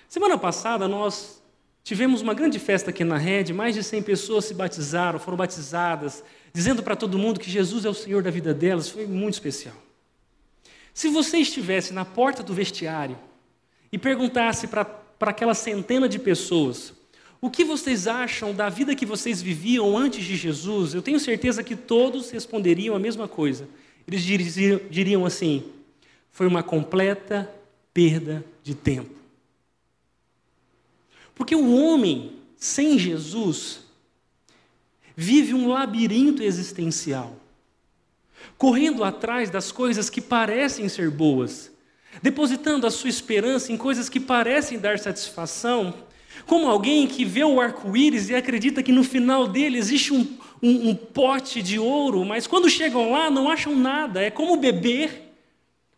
[0.08, 1.44] Semana passada nós
[1.84, 6.24] tivemos uma grande festa aqui na rede, mais de 100 pessoas se batizaram, foram batizadas,
[6.54, 9.76] dizendo para todo mundo que Jesus é o Senhor da vida delas, foi muito especial.
[10.94, 13.18] Se você estivesse na porta do vestiário
[13.92, 16.94] e perguntasse para aquela centena de pessoas
[17.46, 20.96] o que vocês acham da vida que vocês viviam antes de Jesus?
[20.96, 23.70] Eu tenho certeza que todos responderiam a mesma coisa.
[24.08, 24.24] Eles
[24.90, 25.64] diriam assim:
[26.32, 27.48] foi uma completa
[27.94, 29.14] perda de tempo.
[31.36, 33.82] Porque o homem sem Jesus
[35.16, 37.38] vive um labirinto existencial,
[38.58, 41.72] correndo atrás das coisas que parecem ser boas,
[42.22, 45.94] depositando a sua esperança em coisas que parecem dar satisfação,
[46.46, 50.90] como alguém que vê o arco-íris e acredita que no final dele existe um, um,
[50.90, 54.22] um, pote de ouro, mas quando chegam lá não acham nada.
[54.22, 55.34] É como beber,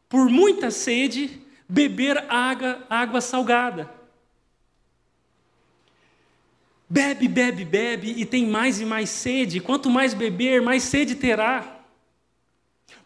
[0.07, 3.91] por muita sede, beber água, água salgada.
[6.89, 9.59] Bebe, bebe, bebe e tem mais e mais sede.
[9.59, 11.81] Quanto mais beber, mais sede terá.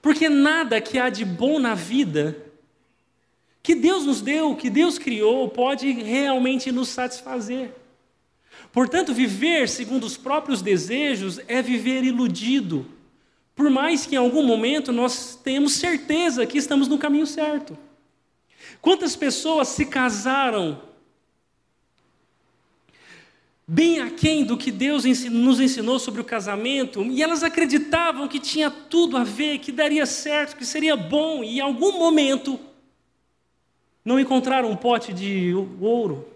[0.01, 2.50] Porque nada que há de bom na vida
[3.63, 7.73] que Deus nos deu, que Deus criou, pode realmente nos satisfazer.
[8.71, 12.85] Portanto, viver segundo os próprios desejos é viver iludido,
[13.55, 17.77] por mais que em algum momento nós tenhamos certeza que estamos no caminho certo.
[18.81, 20.81] Quantas pessoas se casaram
[23.67, 28.69] bem aquém do que Deus nos ensinou sobre o casamento, e elas acreditavam que tinha
[28.69, 32.59] tudo a ver, que daria certo, que seria bom, e em algum momento
[34.03, 36.27] não encontraram um pote de ouro.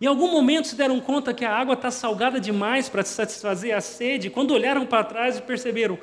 [0.00, 3.80] Em algum momento se deram conta que a água está salgada demais para satisfazer a
[3.80, 5.98] sede, quando olharam para trás e perceberam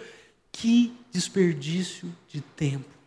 [0.51, 2.97] que desperdício de tempo.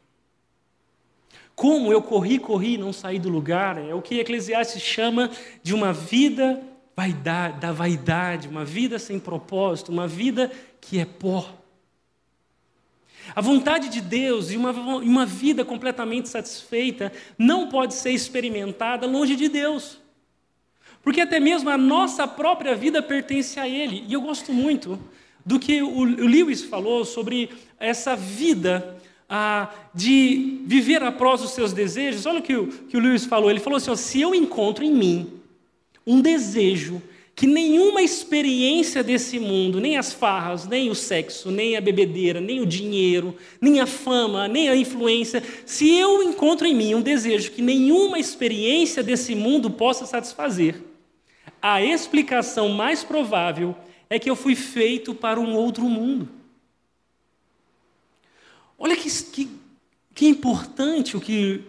[1.55, 5.31] Como eu corri, corri não saí do lugar, é o que Eclesiastes chama
[5.63, 6.61] de uma vida
[6.97, 11.60] vaidade, da vaidade, uma vida sem propósito, uma vida que é pó.
[13.35, 19.37] A vontade de Deus e uma, uma vida completamente satisfeita não pode ser experimentada longe
[19.37, 19.99] de Deus.
[21.03, 24.05] Porque até mesmo a nossa própria vida pertence a Ele.
[24.07, 24.99] E eu gosto muito
[25.45, 32.27] do que o Lewis falou sobre essa vida ah, de viver após os seus desejos.
[32.27, 33.51] Olha o que o, que o Lewis falou.
[33.51, 35.41] Ele falou assim: ó, se eu encontro em mim
[36.07, 37.01] um desejo
[37.41, 42.61] que nenhuma experiência desse mundo, nem as farras, nem o sexo, nem a bebedeira, nem
[42.61, 47.53] o dinheiro, nem a fama, nem a influência, se eu encontro em mim um desejo
[47.53, 50.85] que nenhuma experiência desse mundo possa satisfazer,
[51.63, 53.75] a explicação mais provável
[54.11, 56.29] é que eu fui feito para um outro mundo.
[58.79, 59.51] Olha que, que,
[60.15, 61.63] que importante o que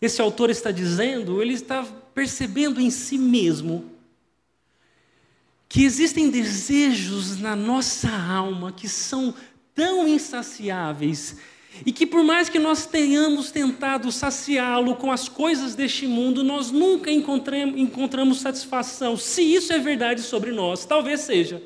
[0.00, 3.97] esse autor está dizendo, ele está percebendo em si mesmo
[5.68, 9.34] que existem desejos na nossa alma que são
[9.74, 11.36] tão insaciáveis
[11.84, 16.70] e que, por mais que nós tenhamos tentado saciá-lo com as coisas deste mundo, nós
[16.70, 19.16] nunca encontramos satisfação.
[19.16, 21.62] Se isso é verdade sobre nós, talvez seja,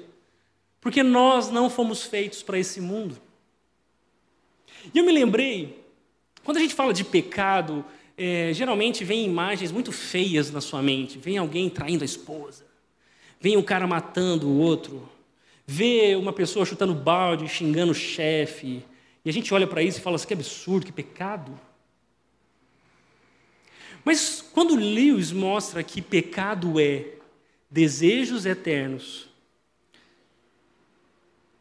[0.80, 3.16] porque nós não fomos feitos para esse mundo.
[4.92, 5.82] E eu me lembrei,
[6.44, 7.84] quando a gente fala de pecado,
[8.18, 11.18] é, geralmente vem imagens muito feias na sua mente.
[11.18, 12.66] Vem alguém traindo a esposa,
[13.42, 15.08] vem um cara matando o outro,
[15.66, 18.84] vê uma pessoa chutando balde, xingando o chefe,
[19.24, 21.58] e a gente olha para isso e fala assim: que absurdo, que pecado.
[24.04, 27.16] Mas quando Lewis mostra que pecado é
[27.68, 29.28] desejos eternos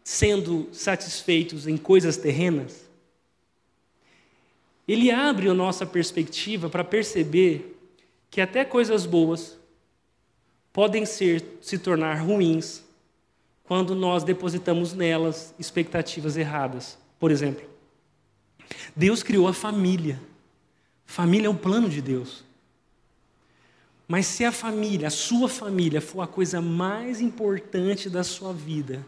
[0.04, 2.90] sendo satisfeitos em coisas terrenas,
[4.88, 7.76] ele abre a nossa perspectiva para perceber
[8.30, 9.61] que até coisas boas
[10.74, 12.84] podem ser se tornar ruins
[13.64, 16.98] quando nós depositamos nelas expectativas erradas.
[17.20, 17.64] Por exemplo,
[18.96, 20.20] Deus criou a família.
[21.06, 22.44] Família é o plano de Deus.
[24.08, 29.06] Mas se a família, a sua família, for a coisa mais importante da sua vida,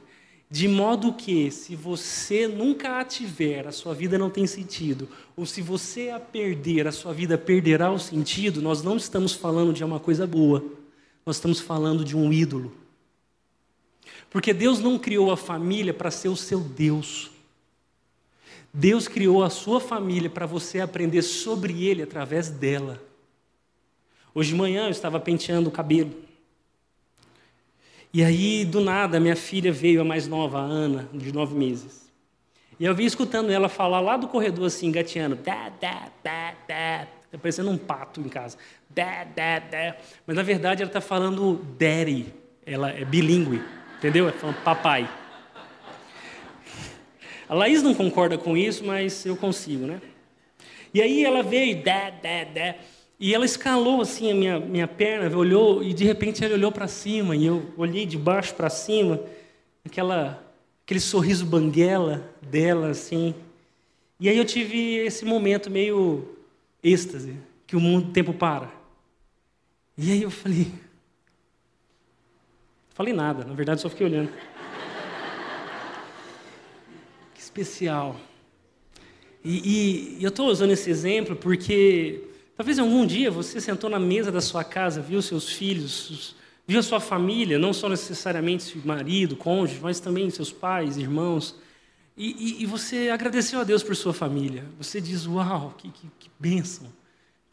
[0.54, 5.10] De modo que, se você nunca a tiver, a sua vida não tem sentido.
[5.36, 8.62] Ou se você a perder, a sua vida perderá o sentido.
[8.62, 10.64] Nós não estamos falando de uma coisa boa.
[11.26, 12.76] Nós estamos falando de um ídolo.
[14.30, 17.32] Porque Deus não criou a família para ser o seu Deus.
[18.74, 23.02] Deus criou a sua família para você aprender sobre Ele através dela.
[24.34, 26.12] Hoje de manhã eu estava penteando o cabelo.
[28.12, 32.12] E aí, do nada, minha filha veio, a mais nova, a Ana, de nove meses.
[32.80, 35.36] E eu vi escutando ela falar lá do corredor, assim, gateando.
[35.36, 37.08] Dá, dá, dá, dá.
[37.32, 38.58] Tá parecendo um pato em casa.
[38.94, 39.96] Dá, dá, dá.
[40.26, 42.34] Mas, na verdade, ela está falando daddy.
[42.66, 43.62] Ela é bilíngue,
[43.98, 44.28] entendeu?
[44.28, 45.10] Ela falando papai.
[47.48, 50.02] A Laís não concorda com isso, mas eu consigo, né?
[50.94, 52.76] E aí ela veio, dá, dá, dá.
[53.20, 56.88] E ela escalou assim a minha, minha perna, olhou e de repente ela olhou para
[56.88, 59.20] cima e eu olhei de baixo para cima,
[59.86, 60.44] aquela
[60.84, 63.34] aquele sorriso banguela dela assim.
[64.20, 66.38] E aí eu tive esse momento meio
[66.84, 67.36] êxtase,
[67.66, 68.72] que o mundo o tempo para.
[69.98, 70.72] E aí eu falei,
[72.90, 74.32] falei nada, na verdade só fiquei olhando.
[77.34, 78.20] que especial.
[79.44, 84.32] E, e eu estou usando esse exemplo porque Talvez algum dia você sentou na mesa
[84.32, 86.36] da sua casa, viu seus filhos,
[86.68, 91.56] viu a sua família, não só necessariamente marido, cônjuge, mas também seus pais, irmãos,
[92.16, 94.64] e, e, e você agradeceu a Deus por sua família.
[94.78, 96.88] Você diz: Uau, que, que, que bênção,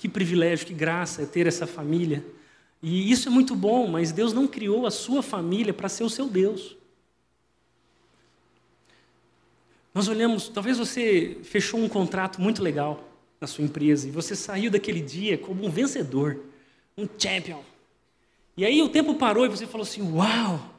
[0.00, 2.24] que privilégio, que graça é ter essa família.
[2.82, 6.08] E isso é muito bom, mas Deus não criou a sua família para ser o
[6.08, 6.74] seu Deus.
[9.92, 13.06] Nós olhamos, talvez você fechou um contrato muito legal
[13.38, 16.44] na sua empresa e você saiu daquele dia como um vencedor,
[16.96, 17.62] um champion.
[18.56, 20.76] E aí o tempo parou e você falou assim: Uau!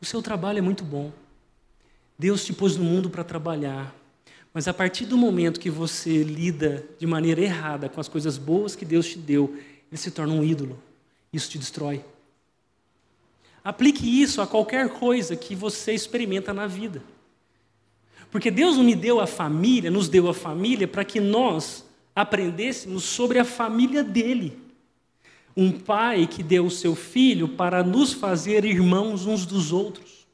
[0.00, 1.12] O seu trabalho é muito bom.
[2.18, 3.94] Deus te pôs no mundo para trabalhar.
[4.54, 8.76] Mas a partir do momento que você lida de maneira errada com as coisas boas
[8.76, 9.52] que Deus te deu,
[9.90, 10.80] ele se torna um ídolo.
[11.32, 12.04] Isso te destrói.
[13.64, 17.02] Aplique isso a qualquer coisa que você experimenta na vida.
[18.30, 21.84] Porque Deus me deu a família, nos deu a família para que nós
[22.14, 24.56] aprendêssemos sobre a família dele.
[25.56, 30.26] Um pai que deu o seu filho para nos fazer irmãos uns dos outros.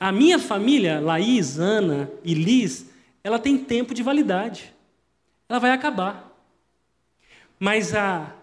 [0.00, 2.87] A minha família, Laís, Ana e Liz,
[3.28, 4.74] ela tem tempo de validade.
[5.48, 6.34] Ela vai acabar.
[7.60, 8.34] Mas a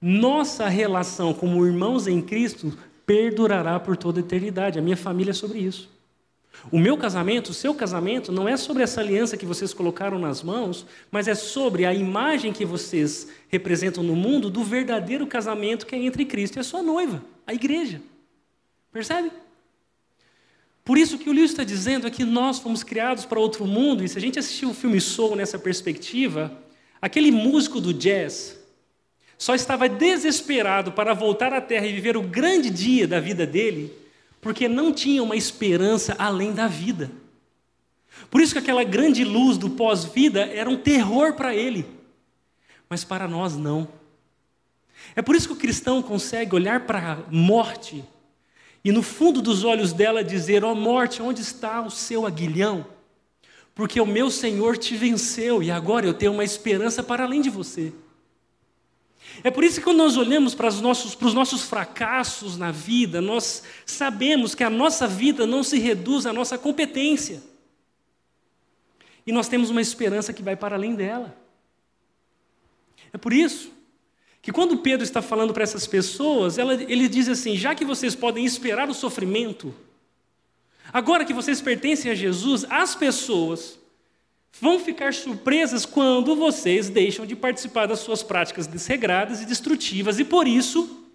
[0.00, 2.72] nossa relação como irmãos em Cristo
[3.04, 4.78] perdurará por toda a eternidade.
[4.78, 5.90] A minha família é sobre isso.
[6.70, 10.40] O meu casamento, o seu casamento, não é sobre essa aliança que vocês colocaram nas
[10.40, 15.96] mãos, mas é sobre a imagem que vocês representam no mundo do verdadeiro casamento que
[15.96, 18.00] é entre Cristo e a sua noiva, a igreja.
[18.92, 19.32] Percebe?
[20.84, 24.04] Por isso que o Lewis está dizendo é que nós fomos criados para outro mundo,
[24.04, 26.52] e se a gente assistir o filme Soul nessa perspectiva,
[27.00, 28.58] aquele músico do jazz
[29.38, 34.02] só estava desesperado para voltar à Terra e viver o grande dia da vida dele
[34.42, 37.10] porque não tinha uma esperança além da vida.
[38.28, 41.86] Por isso que aquela grande luz do pós-vida era um terror para ele,
[42.88, 43.88] mas para nós não.
[45.14, 48.04] É por isso que o cristão consegue olhar para a morte
[48.84, 52.86] e no fundo dos olhos dela dizer: Ó oh, morte, onde está o seu aguilhão?
[53.74, 57.48] Porque o meu Senhor te venceu e agora eu tenho uma esperança para além de
[57.48, 57.92] você.
[59.42, 62.70] É por isso que quando nós olhamos para os, nossos, para os nossos fracassos na
[62.70, 67.42] vida, nós sabemos que a nossa vida não se reduz à nossa competência.
[69.26, 71.34] E nós temos uma esperança que vai para além dela.
[73.12, 73.70] É por isso
[74.42, 78.16] que quando Pedro está falando para essas pessoas, ela, ele diz assim: já que vocês
[78.16, 79.72] podem esperar o sofrimento,
[80.92, 83.78] agora que vocês pertencem a Jesus, as pessoas
[84.60, 90.24] vão ficar surpresas quando vocês deixam de participar das suas práticas desregradas e destrutivas e
[90.24, 91.06] por isso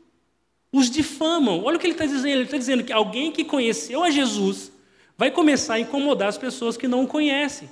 [0.72, 1.64] os difamam.
[1.66, 4.72] Olha o que ele está dizendo: ele está dizendo que alguém que conheceu a Jesus
[5.18, 7.70] vai começar a incomodar as pessoas que não o conhecem.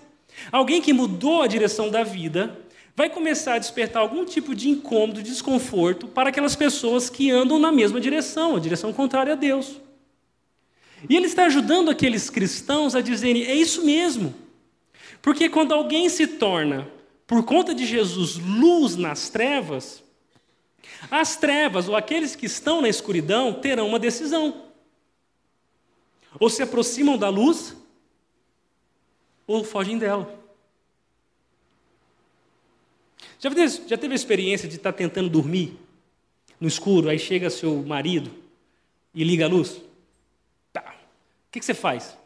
[0.52, 2.60] Alguém que mudou a direção da vida
[2.96, 7.72] vai começar a despertar algum tipo de incômodo, desconforto para aquelas pessoas que andam na
[7.72, 9.82] mesma direção, a direção contrária a Deus.
[11.10, 14.34] E ele está ajudando aqueles cristãos a dizerem: é isso mesmo.
[15.22, 16.88] Porque quando alguém se torna,
[17.28, 20.04] por conta de Jesus, luz nas trevas,
[21.12, 24.64] as trevas, ou aqueles que estão na escuridão, terão uma decisão.
[26.40, 27.76] Ou se aproximam da luz,
[29.46, 30.45] ou fogem dela.
[33.40, 35.78] Já teve, já teve a experiência de estar tentando dormir?
[36.60, 38.32] no escuro, aí chega seu marido
[39.14, 39.82] e liga a luz.
[40.72, 40.96] Tá.
[41.48, 42.18] O que, que você faz?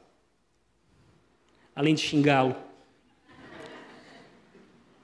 [1.75, 2.55] Além de xingá-lo.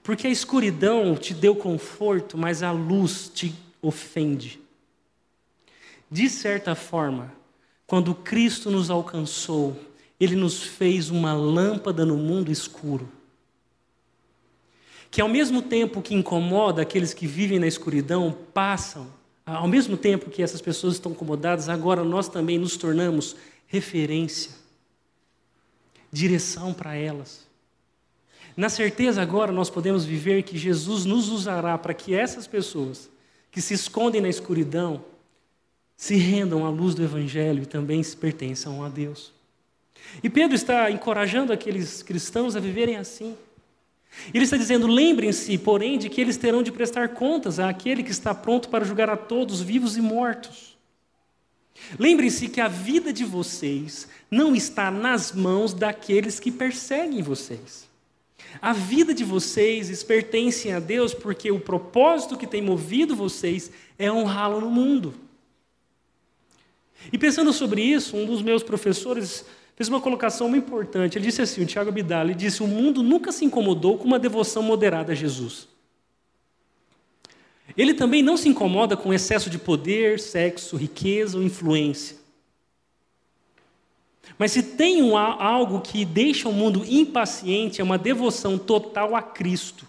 [0.03, 4.59] Porque a escuridão te deu conforto, mas a luz te ofende.
[6.11, 7.33] De certa forma,
[7.87, 9.79] quando Cristo nos alcançou,
[10.19, 13.11] Ele nos fez uma lâmpada no mundo escuro.
[15.15, 19.07] Que ao mesmo tempo que incomoda aqueles que vivem na escuridão, passam,
[19.45, 23.33] ao mesmo tempo que essas pessoas estão incomodadas, agora nós também nos tornamos
[23.65, 24.51] referência,
[26.11, 27.47] direção para elas.
[28.57, 33.09] Na certeza agora nós podemos viver que Jesus nos usará para que essas pessoas
[33.49, 35.01] que se escondem na escuridão
[35.95, 39.31] se rendam à luz do Evangelho e também se pertençam a Deus.
[40.21, 43.37] E Pedro está encorajando aqueles cristãos a viverem assim.
[44.33, 48.33] Ele está dizendo: lembrem-se, porém, de que eles terão de prestar contas àquele que está
[48.33, 50.75] pronto para julgar a todos, vivos e mortos.
[51.99, 57.85] Lembrem-se que a vida de vocês não está nas mãos daqueles que perseguem vocês.
[58.61, 64.11] A vida de vocês pertence a Deus porque o propósito que tem movido vocês é
[64.11, 65.13] honrá-lo no mundo.
[67.11, 69.45] E pensando sobre isso, um dos meus professores
[69.75, 71.17] fez uma colocação muito importante.
[71.17, 74.17] Ele disse assim, o Tiago Abdala, ele disse, o mundo nunca se incomodou com uma
[74.17, 75.67] devoção moderada a Jesus.
[77.75, 82.17] Ele também não se incomoda com excesso de poder, sexo, riqueza ou influência.
[84.37, 89.21] Mas se tem um, algo que deixa o mundo impaciente, é uma devoção total a
[89.21, 89.85] Cristo.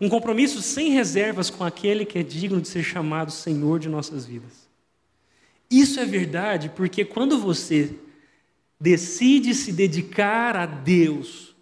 [0.00, 4.24] Um compromisso sem reservas com aquele que é digno de ser chamado Senhor de nossas
[4.24, 4.68] vidas.
[5.70, 7.94] Isso é verdade porque quando você
[8.80, 11.54] decide se dedicar a Deus,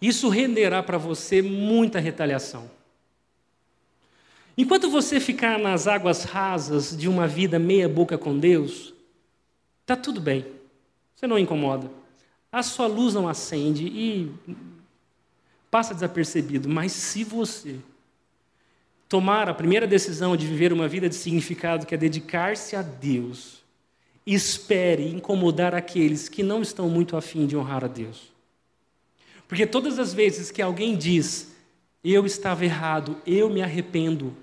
[0.00, 2.70] isso renderá para você muita retaliação.
[4.56, 8.94] Enquanto você ficar nas águas rasas de uma vida meia-boca com Deus,
[9.80, 10.46] está tudo bem,
[11.14, 11.90] você não incomoda.
[12.50, 14.32] A sua luz não acende e
[15.70, 17.78] passa desapercebido, mas se você
[19.08, 23.57] tomar a primeira decisão de viver uma vida de significado, que é dedicar-se a Deus,
[24.34, 28.30] espere incomodar aqueles que não estão muito afim de honrar a Deus.
[29.46, 31.54] Porque todas as vezes que alguém diz,
[32.04, 34.36] eu estava errado, eu me arrependo,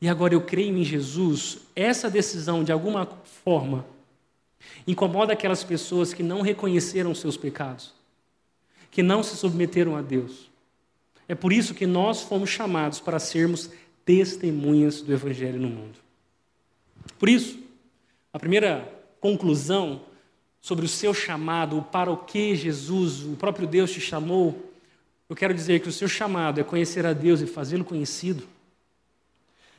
[0.00, 3.06] e agora eu creio em Jesus, essa decisão, de alguma
[3.44, 3.86] forma,
[4.86, 7.94] incomoda aquelas pessoas que não reconheceram seus pecados,
[8.90, 10.50] que não se submeteram a Deus.
[11.28, 13.70] É por isso que nós fomos chamados para sermos
[14.04, 15.98] testemunhas do Evangelho no mundo.
[17.18, 17.58] Por isso,
[18.32, 18.95] a primeira
[19.26, 20.02] conclusão
[20.60, 24.72] sobre o seu chamado, para o que Jesus, o próprio Deus te chamou,
[25.28, 28.44] eu quero dizer que o seu chamado é conhecer a Deus e fazê-lo conhecido.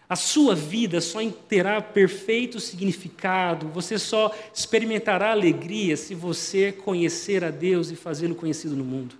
[0.09, 7.49] A sua vida só terá perfeito significado, você só experimentará alegria se você conhecer a
[7.49, 9.15] Deus e fazê-lo conhecido no mundo.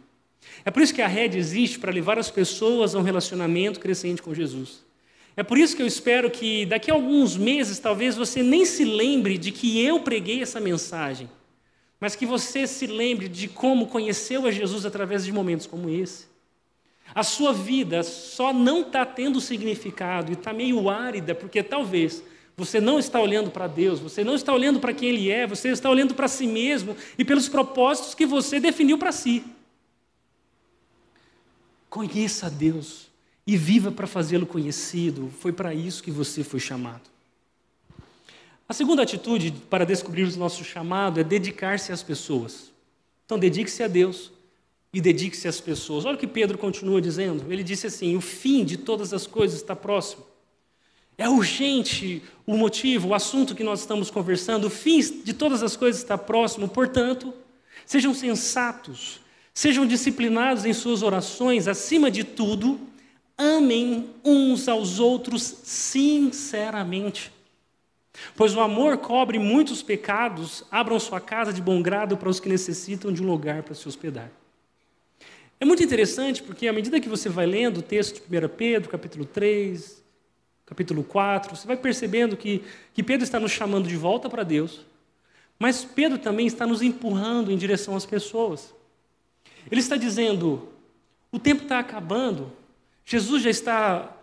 [0.65, 4.21] É por isso que a rede existe para levar as pessoas a um relacionamento crescente
[4.21, 4.86] com Jesus.
[5.38, 8.83] É por isso que eu espero que daqui a alguns meses talvez você nem se
[8.83, 11.29] lembre de que eu preguei essa mensagem,
[11.99, 16.25] mas que você se lembre de como conheceu a Jesus através de momentos como esse.
[17.13, 22.23] A sua vida só não está tendo significado e está meio árida, porque talvez
[22.55, 25.69] você não está olhando para Deus, você não está olhando para quem Ele é, você
[25.69, 29.43] está olhando para si mesmo e pelos propósitos que você definiu para si.
[31.91, 33.07] Conheça Deus
[33.47, 35.31] e viva para fazê-lo conhecido.
[35.39, 37.09] Foi para isso que você foi chamado.
[38.67, 42.69] A segunda atitude para descobrir o nosso chamado é dedicar-se às pessoas.
[43.25, 44.29] Então, dedique-se a Deus
[44.91, 46.03] e dedique-se às pessoas.
[46.03, 47.51] Olha o que Pedro continua dizendo.
[47.51, 50.25] Ele disse assim: o fim de todas as coisas está próximo.
[51.17, 54.67] É urgente o motivo, o assunto que nós estamos conversando.
[54.67, 56.67] O fim de todas as coisas está próximo.
[56.67, 57.33] Portanto,
[57.85, 59.21] sejam sensatos,
[59.53, 62.79] sejam disciplinados em suas orações, acima de tudo,
[63.38, 67.31] amem uns aos outros sinceramente.
[68.35, 72.49] Pois o amor cobre muitos pecados, abram sua casa de bom grado para os que
[72.49, 74.31] necessitam de um lugar para se hospedar.
[75.59, 78.89] É muito interessante porque, à medida que você vai lendo o texto de 1 Pedro,
[78.89, 80.03] capítulo 3,
[80.65, 82.63] capítulo 4, você vai percebendo que,
[82.93, 84.85] que Pedro está nos chamando de volta para Deus,
[85.57, 88.73] mas Pedro também está nos empurrando em direção às pessoas.
[89.71, 90.69] Ele está dizendo:
[91.31, 92.51] o tempo está acabando,
[93.10, 94.18] Jesus já está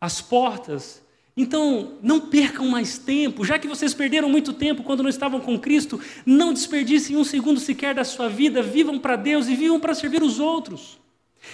[0.00, 1.00] às portas.
[1.36, 5.56] Então, não percam mais tempo, já que vocês perderam muito tempo quando não estavam com
[5.56, 9.94] Cristo, não desperdicem um segundo sequer da sua vida, vivam para Deus e vivam para
[9.94, 10.98] servir os outros.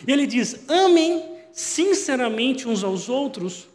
[0.09, 3.69] Ele diz: amem sinceramente uns aos outros,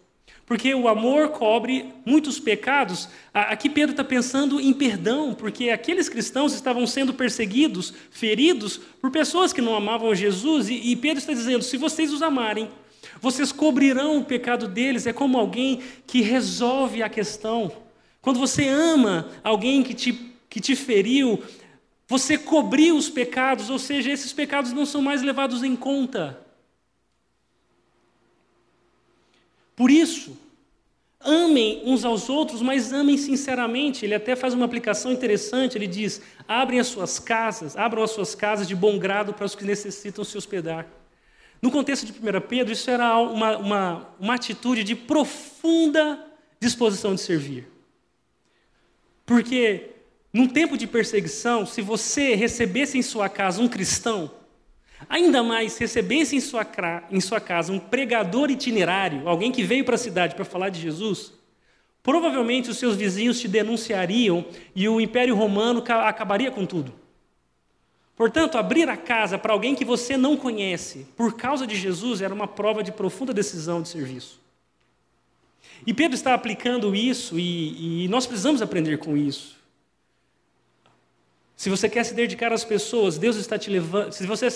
[0.46, 3.08] porque o amor cobre muitos pecados.
[3.34, 9.54] Aqui Pedro está pensando em perdão, porque aqueles cristãos estavam sendo perseguidos, feridos por pessoas
[9.54, 12.70] que não amavam Jesus, e Pedro está dizendo: se vocês os amarem,
[13.22, 15.08] vocês cobrirão o pecado deles.
[15.08, 17.72] É como alguém que resolve a questão.
[18.22, 20.14] Quando você ama alguém que te,
[20.50, 21.42] que te feriu,
[22.08, 26.40] você cobriu os pecados, ou seja, esses pecados não são mais levados em conta.
[29.82, 30.38] Por isso,
[31.20, 34.06] amem uns aos outros, mas amem sinceramente.
[34.06, 35.76] Ele até faz uma aplicação interessante.
[35.76, 39.56] Ele diz: abrem as suas casas, abram as suas casas de bom grado para os
[39.56, 40.86] que necessitam se hospedar.
[41.60, 46.28] No contexto de 1 Pedro, isso era uma, uma, uma atitude de profunda
[46.60, 47.68] disposição de servir.
[49.26, 49.96] Porque,
[50.32, 54.30] num tempo de perseguição, se você recebesse em sua casa um cristão,
[55.10, 56.66] Ainda mais, recebesse em sua,
[57.10, 60.80] em sua casa um pregador itinerário, alguém que veio para a cidade para falar de
[60.80, 61.34] Jesus,
[62.04, 64.46] provavelmente os seus vizinhos te denunciariam
[64.76, 66.94] e o Império Romano acabaria com tudo.
[68.16, 72.34] Portanto, abrir a casa para alguém que você não conhece, por causa de Jesus, era
[72.34, 74.40] uma prova de profunda decisão de serviço.
[75.86, 79.61] E Pedro está aplicando isso e, e nós precisamos aprender com isso.
[81.62, 84.12] Se você quer se dedicar às pessoas, Deus está te levando.
[84.12, 84.50] Se você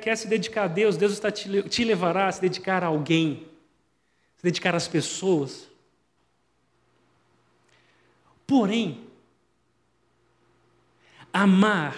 [0.00, 3.44] quer se dedicar a Deus, Deus está te, te levará a se dedicar a alguém,
[4.36, 5.68] se dedicar às pessoas.
[8.46, 9.04] Porém,
[11.32, 11.96] amar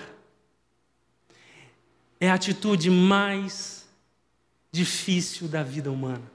[2.19, 3.87] é a atitude mais
[4.73, 6.33] difícil da vida humana.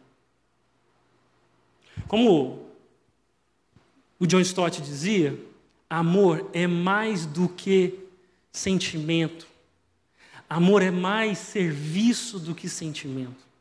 [2.07, 2.69] Como
[4.19, 5.35] o John Stott dizia,
[5.89, 8.00] amor é mais do que
[8.51, 9.47] sentimento.
[10.49, 13.51] Amor é mais serviço do que sentimento.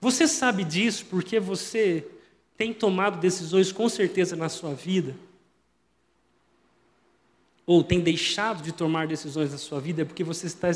[0.00, 2.06] Você sabe disso porque você
[2.56, 5.16] tem tomado decisões com certeza na sua vida,
[7.64, 10.68] ou tem deixado de tomar decisões na sua vida, é porque você está,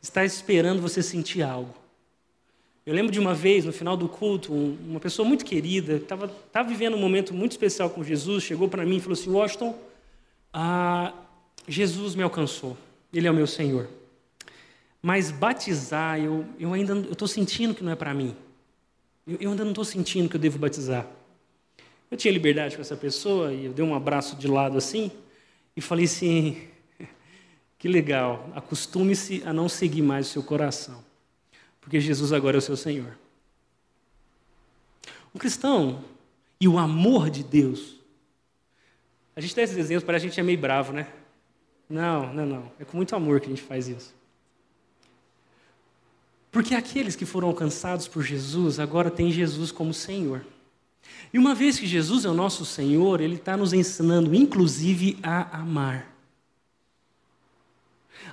[0.00, 1.74] está esperando você sentir algo.
[2.86, 6.32] Eu lembro de uma vez, no final do culto, uma pessoa muito querida, estava,
[6.66, 9.78] vivendo um momento muito especial com Jesus, chegou para mim e falou assim: Washington,
[10.52, 11.12] ah,
[11.68, 12.76] Jesus me alcançou,
[13.12, 13.88] Ele é o meu Senhor.
[15.02, 18.34] Mas batizar, eu, eu ainda estou sentindo que não é para mim.
[19.26, 21.06] Eu, eu ainda não estou sentindo que eu devo batizar.
[22.10, 25.12] Eu tinha liberdade com essa pessoa e eu dei um abraço de lado assim
[25.76, 26.66] e falei assim:
[27.78, 31.04] que legal, acostume-se a não seguir mais o seu coração,
[31.80, 33.16] porque Jesus agora é o seu Senhor.
[35.34, 36.02] O cristão
[36.58, 37.96] e o amor de Deus.
[39.36, 41.06] A gente dá esses exemplos, para a gente é meio bravo, né?
[41.88, 42.72] Não, não, não.
[42.78, 44.14] É com muito amor que a gente faz isso.
[46.50, 50.44] Porque aqueles que foram alcançados por Jesus agora têm Jesus como Senhor.
[51.32, 55.58] E uma vez que Jesus é o nosso Senhor, Ele está nos ensinando, inclusive, a
[55.58, 56.14] amar.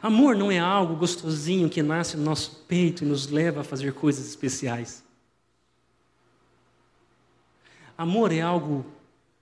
[0.02, 3.94] Amor não é algo gostosinho que nasce no nosso peito e nos leva a fazer
[3.94, 5.04] coisas especiais.
[7.98, 8.86] Amor é algo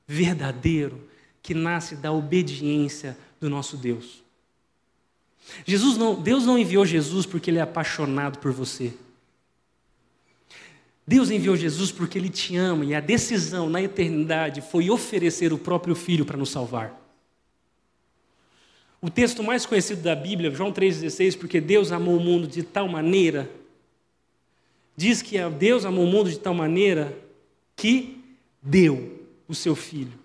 [0.06, 1.10] verdadeiro
[1.42, 4.24] que nasce da obediência do nosso Deus.
[5.66, 8.94] Jesus não, Deus não enviou Jesus porque ele é apaixonado por você.
[11.06, 15.58] Deus enviou Jesus porque ele te ama e a decisão na eternidade foi oferecer o
[15.58, 16.98] próprio filho para nos salvar.
[19.02, 22.88] O texto mais conhecido da Bíblia, João 3,16, porque Deus amou o mundo de tal
[22.88, 23.52] maneira,
[24.96, 27.14] diz que Deus amou o mundo de tal maneira
[27.76, 28.24] que
[28.62, 30.23] deu o seu filho.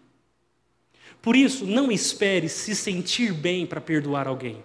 [1.20, 4.62] Por isso, não espere se sentir bem para perdoar alguém.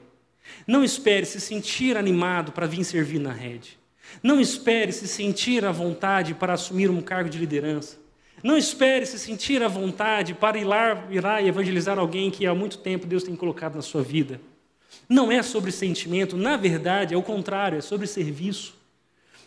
[0.67, 3.77] Não espere se sentir animado para vir servir na rede.
[4.21, 7.97] Não espere se sentir à vontade para assumir um cargo de liderança.
[8.43, 12.45] Não espere se sentir à vontade para ir lá, ir lá e evangelizar alguém que
[12.45, 14.39] há muito tempo Deus tem colocado na sua vida.
[15.07, 18.75] Não é sobre sentimento, na verdade, é o contrário, é sobre serviço.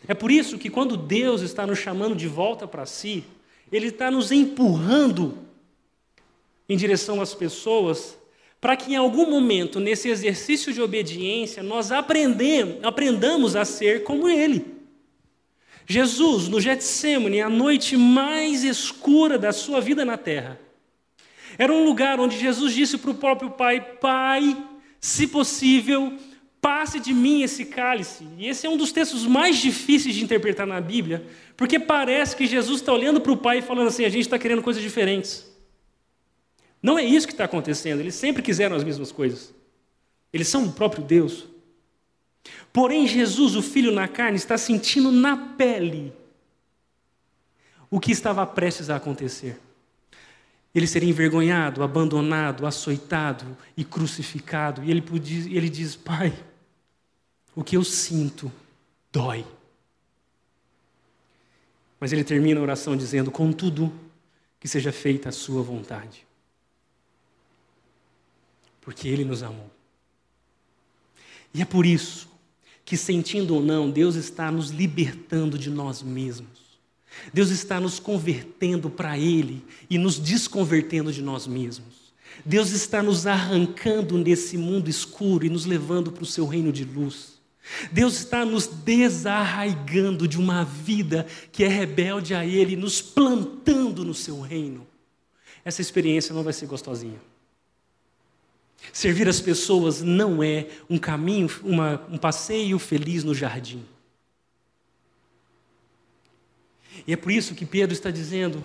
[0.08, 3.24] É por isso que quando Deus está nos chamando de volta para si,
[3.70, 5.45] Ele está nos empurrando
[6.68, 8.18] em direção às pessoas,
[8.60, 14.64] para que em algum momento, nesse exercício de obediência, nós aprendamos a ser como Ele.
[15.86, 20.58] Jesus, no Getsemane, a noite mais escura da sua vida na terra,
[21.58, 24.56] era um lugar onde Jesus disse para o próprio Pai: Pai,
[25.00, 26.12] se possível,
[26.60, 28.26] passe de mim esse cálice.
[28.36, 31.24] E esse é um dos textos mais difíceis de interpretar na Bíblia,
[31.56, 34.38] porque parece que Jesus está olhando para o Pai e falando assim: a gente está
[34.38, 35.55] querendo coisas diferentes.
[36.86, 37.98] Não é isso que está acontecendo.
[37.98, 39.52] Eles sempre quiseram as mesmas coisas.
[40.32, 41.44] Eles são o próprio Deus.
[42.72, 46.12] Porém, Jesus, o Filho na carne, está sentindo na pele
[47.90, 49.58] o que estava prestes a acontecer.
[50.72, 54.84] Ele seria envergonhado, abandonado, açoitado e crucificado.
[54.84, 56.32] E ele, podia, ele diz: Pai,
[57.52, 58.52] o que eu sinto
[59.10, 59.44] dói.
[61.98, 63.92] Mas ele termina a oração dizendo: Contudo,
[64.60, 66.25] que seja feita a Sua vontade.
[68.86, 69.68] Porque Ele nos amou.
[71.52, 72.28] E é por isso
[72.84, 76.78] que, sentindo ou não, Deus está nos libertando de nós mesmos.
[77.34, 82.14] Deus está nos convertendo para Ele e nos desconvertendo de nós mesmos.
[82.44, 86.84] Deus está nos arrancando nesse mundo escuro e nos levando para o seu reino de
[86.84, 87.40] luz.
[87.90, 94.14] Deus está nos desarraigando de uma vida que é rebelde a Ele, nos plantando no
[94.14, 94.86] seu reino.
[95.64, 97.18] Essa experiência não vai ser gostosinha.
[98.92, 103.84] Servir as pessoas não é um caminho, uma, um passeio feliz no jardim.
[107.06, 108.64] E é por isso que Pedro está dizendo: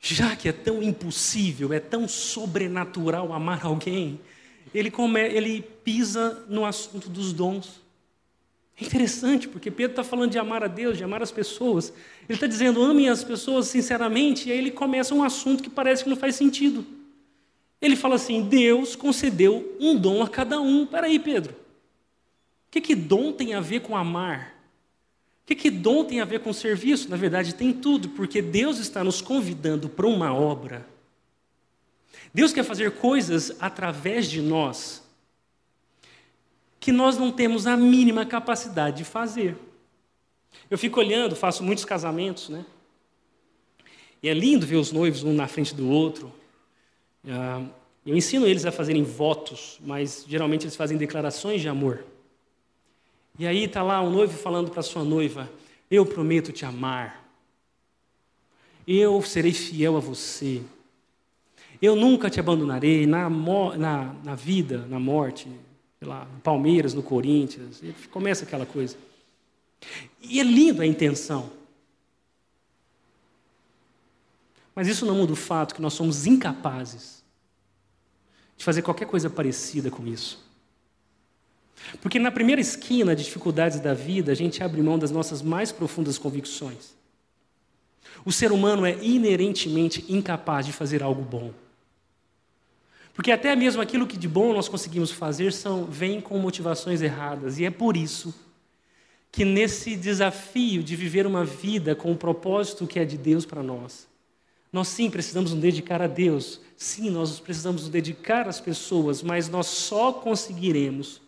[0.00, 4.20] já que é tão impossível, é tão sobrenatural amar alguém,
[4.74, 7.80] ele, come, ele pisa no assunto dos dons.
[8.80, 11.92] É interessante, porque Pedro está falando de amar a Deus, de amar as pessoas.
[12.28, 16.02] Ele está dizendo, amem as pessoas sinceramente, e aí ele começa um assunto que parece
[16.02, 16.84] que não faz sentido.
[17.82, 20.86] Ele fala assim: Deus concedeu um dom a cada um.
[20.86, 21.52] Peraí, Pedro.
[21.52, 24.54] O que, que dom tem a ver com amar?
[25.42, 27.10] O que, que dom tem a ver com serviço?
[27.10, 30.86] Na verdade, tem tudo, porque Deus está nos convidando para uma obra.
[32.32, 35.02] Deus quer fazer coisas através de nós
[36.78, 39.56] que nós não temos a mínima capacidade de fazer.
[40.68, 42.64] Eu fico olhando, faço muitos casamentos, né?
[44.20, 46.32] E é lindo ver os noivos um na frente do outro.
[47.24, 52.04] Eu ensino eles a fazerem votos, mas geralmente eles fazem declarações de amor.
[53.38, 55.50] E aí está lá um noivo falando para sua noiva:
[55.90, 57.22] Eu prometo te amar.
[58.86, 60.62] Eu serei fiel a você.
[61.80, 65.48] Eu nunca te abandonarei na, na, na vida, na morte,
[65.98, 68.96] sei lá, no Palmeiras, no Corinthians, e começa aquela coisa.
[70.20, 71.50] E é lindo a intenção.
[74.74, 77.22] Mas isso não muda o fato que nós somos incapazes
[78.56, 80.42] de fazer qualquer coisa parecida com isso.
[82.00, 85.72] Porque na primeira esquina de dificuldades da vida, a gente abre mão das nossas mais
[85.72, 86.94] profundas convicções.
[88.24, 91.52] O ser humano é inerentemente incapaz de fazer algo bom.
[93.14, 97.58] Porque até mesmo aquilo que de bom nós conseguimos fazer são, vem com motivações erradas.
[97.58, 98.34] E é por isso
[99.30, 103.62] que nesse desafio de viver uma vida com o propósito que é de Deus para
[103.62, 104.06] nós,
[104.72, 109.48] nós sim precisamos nos dedicar a Deus, sim, nós precisamos nos dedicar às pessoas, mas
[109.48, 111.20] nós só conseguiremos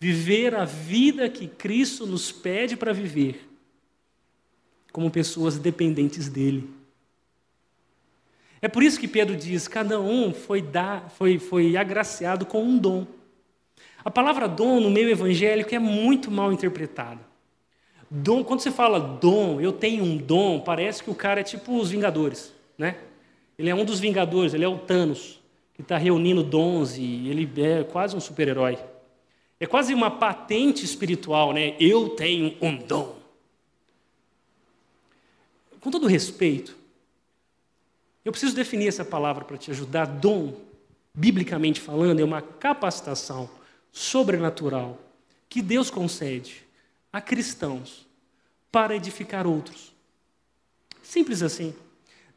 [0.00, 3.48] viver a vida que Cristo nos pede para viver
[4.92, 6.68] como pessoas dependentes dEle.
[8.60, 12.78] É por isso que Pedro diz: cada um foi, dar, foi, foi agraciado com um
[12.78, 13.06] dom.
[14.04, 17.20] A palavra dom no meio evangélico é muito mal interpretada.
[18.10, 21.78] Dom, quando você fala dom, eu tenho um dom, parece que o cara é tipo
[21.78, 22.96] os Vingadores, né?
[23.58, 25.40] Ele é um dos Vingadores, ele é o Thanos,
[25.74, 28.78] que está reunindo dons e ele é quase um super-herói.
[29.60, 31.74] É quase uma patente espiritual, né?
[31.80, 33.18] Eu tenho um dom.
[35.80, 36.76] Com todo respeito,
[38.24, 40.06] eu preciso definir essa palavra para te ajudar.
[40.06, 40.54] Dom,
[41.12, 43.50] biblicamente falando, é uma capacitação
[43.90, 44.98] sobrenatural
[45.48, 46.62] que Deus concede
[47.12, 48.06] a cristãos
[48.70, 49.92] para edificar outros.
[51.02, 51.74] Simples assim.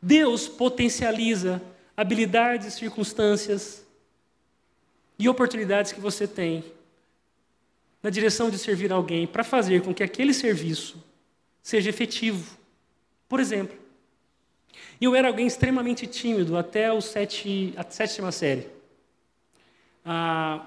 [0.02, 1.62] Deus potencializa
[1.96, 3.86] habilidades, circunstâncias
[5.20, 6.64] e oportunidades que você tem
[8.02, 11.04] na direção de servir alguém para fazer com que aquele serviço
[11.62, 12.58] seja efetivo.
[13.30, 13.78] Por exemplo,
[15.00, 18.68] eu era alguém extremamente tímido até o sete, a sétima série.
[20.04, 20.66] Ah,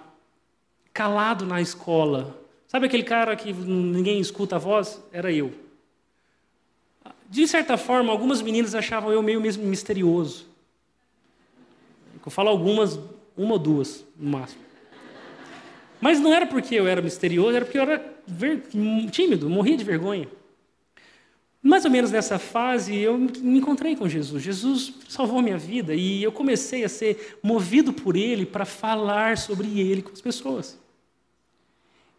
[0.93, 2.41] calado na escola.
[2.69, 5.03] Sabe aquele cara que ninguém escuta a voz?
[5.13, 5.64] Era eu.
[7.29, 10.47] De certa forma, algumas meninas achavam eu meio mesmo misterioso.
[12.25, 12.99] Eu falo algumas,
[13.37, 14.63] uma ou duas, no máximo.
[16.01, 18.15] Mas não era porque eu era misterioso, era porque eu era
[19.11, 20.29] tímido, morria de vergonha.
[21.63, 24.43] Mais ou menos nessa fase, eu me encontrei com Jesus.
[24.43, 29.81] Jesus salvou minha vida e eu comecei a ser movido por Ele para falar sobre
[29.81, 30.79] Ele com as pessoas.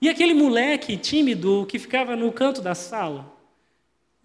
[0.01, 3.35] E aquele moleque tímido que ficava no canto da sala,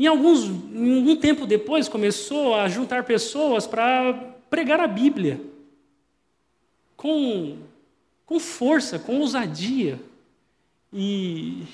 [0.04, 4.14] em alguns, em algum tempo depois, começou a juntar pessoas para
[4.48, 5.38] pregar a Bíblia
[6.96, 7.58] com,
[8.24, 10.00] com força, com ousadia.
[10.90, 11.64] E,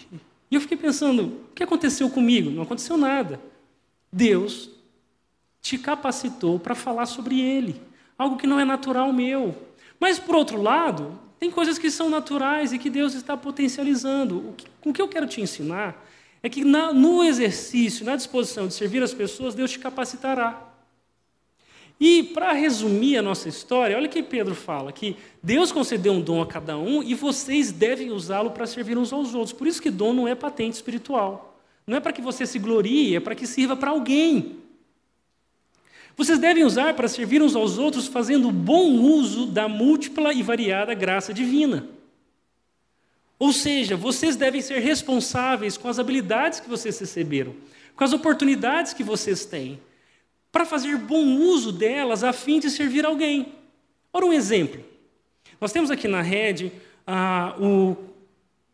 [0.50, 2.50] e eu fiquei pensando: o que aconteceu comigo?
[2.50, 3.40] Não aconteceu nada.
[4.12, 4.70] Deus
[5.62, 7.80] te capacitou para falar sobre Ele,
[8.18, 9.54] algo que não é natural meu.
[10.00, 14.38] Mas, por outro lado, tem coisas que são naturais e que Deus está potencializando.
[14.48, 16.04] O que, o que eu quero te ensinar
[16.46, 20.62] é que na, no exercício, na disposição de servir as pessoas, Deus te capacitará.
[21.98, 26.20] E, para resumir a nossa história, olha o que Pedro fala: que Deus concedeu um
[26.20, 29.52] dom a cada um e vocês devem usá-lo para servir uns aos outros.
[29.52, 31.58] Por isso que dom não é patente espiritual.
[31.86, 34.56] Não é para que você se glorie, é para que sirva para alguém.
[36.16, 40.94] Vocês devem usar para servir uns aos outros, fazendo bom uso da múltipla e variada
[40.94, 41.95] graça divina.
[43.38, 47.54] Ou seja, vocês devem ser responsáveis com as habilidades que vocês receberam,
[47.94, 49.78] com as oportunidades que vocês têm,
[50.50, 53.52] para fazer bom uso delas a fim de servir alguém.
[54.12, 54.82] Ora, um exemplo.
[55.60, 56.72] Nós temos aqui na rede
[57.06, 57.96] a, o,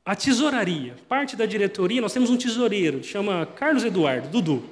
[0.05, 4.65] a tesouraria, parte da diretoria, nós temos um tesoureiro, chama Carlos Eduardo, Dudu.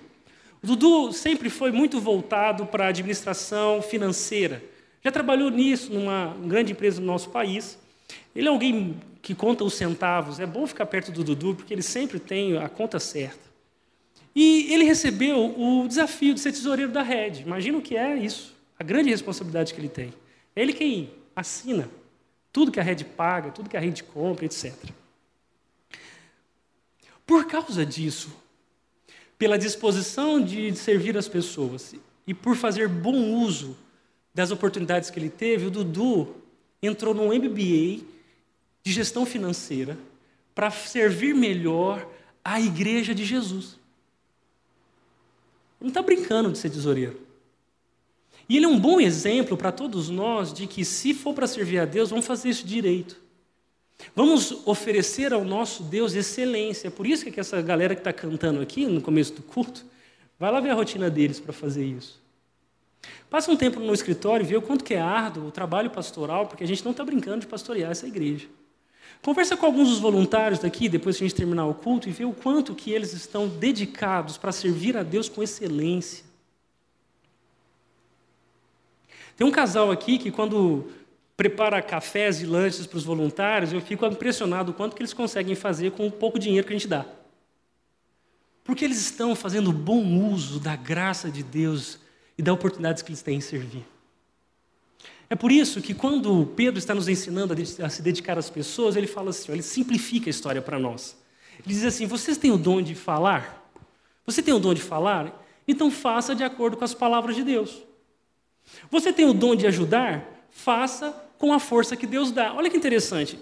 [0.63, 4.63] O Dudu sempre foi muito voltado para a administração financeira.
[5.03, 7.79] Já trabalhou nisso numa grande empresa do nosso país.
[8.35, 10.41] Ele é alguém que conta os centavos.
[10.41, 13.51] É bom ficar perto do Dudu, porque ele sempre tem a conta certa.
[14.35, 17.43] E ele recebeu o desafio de ser tesoureiro da rede.
[17.43, 20.13] Imagina o que é isso, a grande responsabilidade que ele tem.
[20.55, 21.89] É ele quem assina
[22.53, 24.75] tudo que a rede paga, tudo que a rede compra, etc.
[27.27, 28.31] Por causa disso,
[29.39, 31.95] pela disposição de servir as pessoas
[32.27, 33.77] e por fazer bom uso
[34.35, 36.40] das oportunidades que ele teve, o Dudu
[36.83, 38.05] entrou no MBA
[38.83, 39.99] de gestão financeira
[40.55, 42.07] para servir melhor
[42.45, 43.79] a igreja de Jesus.
[45.81, 47.21] Ele não está brincando de ser tesoureiro.
[48.49, 51.79] E ele é um bom exemplo para todos nós de que, se for para servir
[51.79, 53.21] a Deus, vamos fazer isso direito.
[54.15, 56.89] Vamos oferecer ao nosso Deus excelência.
[56.89, 59.87] É por isso que essa galera que está cantando aqui no começo do culto,
[60.39, 62.20] vai lá ver a rotina deles para fazer isso.
[63.29, 66.47] Passa um tempo no escritório e vê o quanto que é árduo o trabalho pastoral,
[66.47, 68.49] porque a gente não está brincando de pastorear essa igreja.
[69.23, 72.25] Conversa com alguns dos voluntários daqui, depois que a gente terminar o culto, e vê
[72.25, 76.25] o quanto que eles estão dedicados para servir a Deus com excelência.
[79.37, 80.91] Tem um casal aqui que, quando
[81.37, 85.55] prepara cafés e lanches para os voluntários, eu fico impressionado o quanto que eles conseguem
[85.55, 87.07] fazer com o pouco dinheiro que a gente dá.
[88.63, 91.99] Porque eles estão fazendo bom uso da graça de Deus
[92.41, 93.87] e das oportunidades que eles têm em servir.
[95.29, 99.07] É por isso que quando Pedro está nos ensinando a se dedicar às pessoas, ele
[99.07, 101.19] fala assim, ele simplifica a história para nós.
[101.59, 103.71] Ele diz assim: vocês têm o dom de falar?
[104.25, 105.47] Você tem o dom de falar?
[105.69, 107.77] Então faça de acordo com as palavras de Deus.
[108.91, 110.49] Você tem o dom de ajudar?
[110.51, 112.55] Faça com a força que Deus dá.
[112.55, 113.39] Olha que interessante.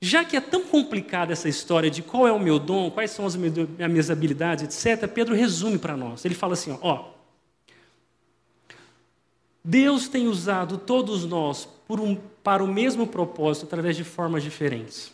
[0.00, 3.26] Já que é tão complicada essa história de qual é o meu dom, quais são
[3.26, 6.24] as minhas habilidades, etc., Pedro resume para nós.
[6.24, 7.15] Ele fala assim: ó,
[9.68, 15.10] Deus tem usado todos nós um, para o mesmo propósito através de formas diferentes.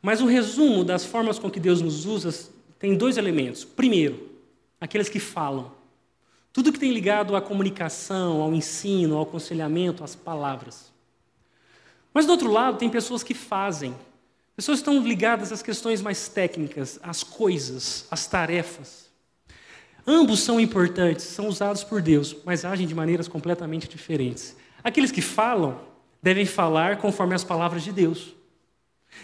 [0.00, 3.62] Mas o resumo das formas com que Deus nos usa tem dois elementos.
[3.62, 4.30] Primeiro,
[4.80, 5.70] aqueles que falam.
[6.50, 10.90] Tudo que tem ligado à comunicação, ao ensino, ao aconselhamento, às palavras.
[12.14, 13.94] Mas do outro lado, tem pessoas que fazem.
[14.56, 19.09] Pessoas que estão ligadas às questões mais técnicas, às coisas, às tarefas.
[20.06, 24.56] Ambos são importantes, são usados por Deus, mas agem de maneiras completamente diferentes.
[24.82, 25.80] Aqueles que falam
[26.22, 28.34] devem falar conforme as palavras de Deus.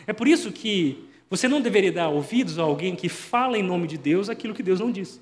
[0.07, 3.87] É por isso que você não deveria dar ouvidos a alguém que fala em nome
[3.87, 5.21] de Deus aquilo que Deus não diz.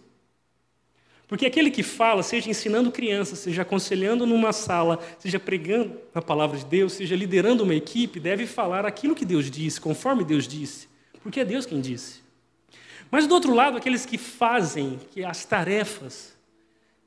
[1.26, 6.58] Porque aquele que fala, seja ensinando crianças, seja aconselhando numa sala, seja pregando a palavra
[6.58, 10.86] de Deus, seja liderando uma equipe, deve falar aquilo que Deus disse, conforme Deus disse,
[11.22, 12.23] porque é Deus quem disse.
[13.10, 16.34] Mas do outro lado, aqueles que fazem que as tarefas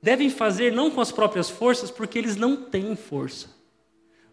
[0.02, 3.50] devem fazer não com as próprias forças, porque eles não têm força,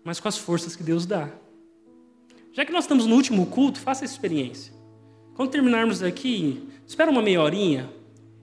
[0.05, 1.29] mas com as forças que Deus dá.
[2.53, 4.73] Já que nós estamos no último culto, faça essa experiência.
[5.35, 7.91] Quando terminarmos aqui, espera uma meia horinha,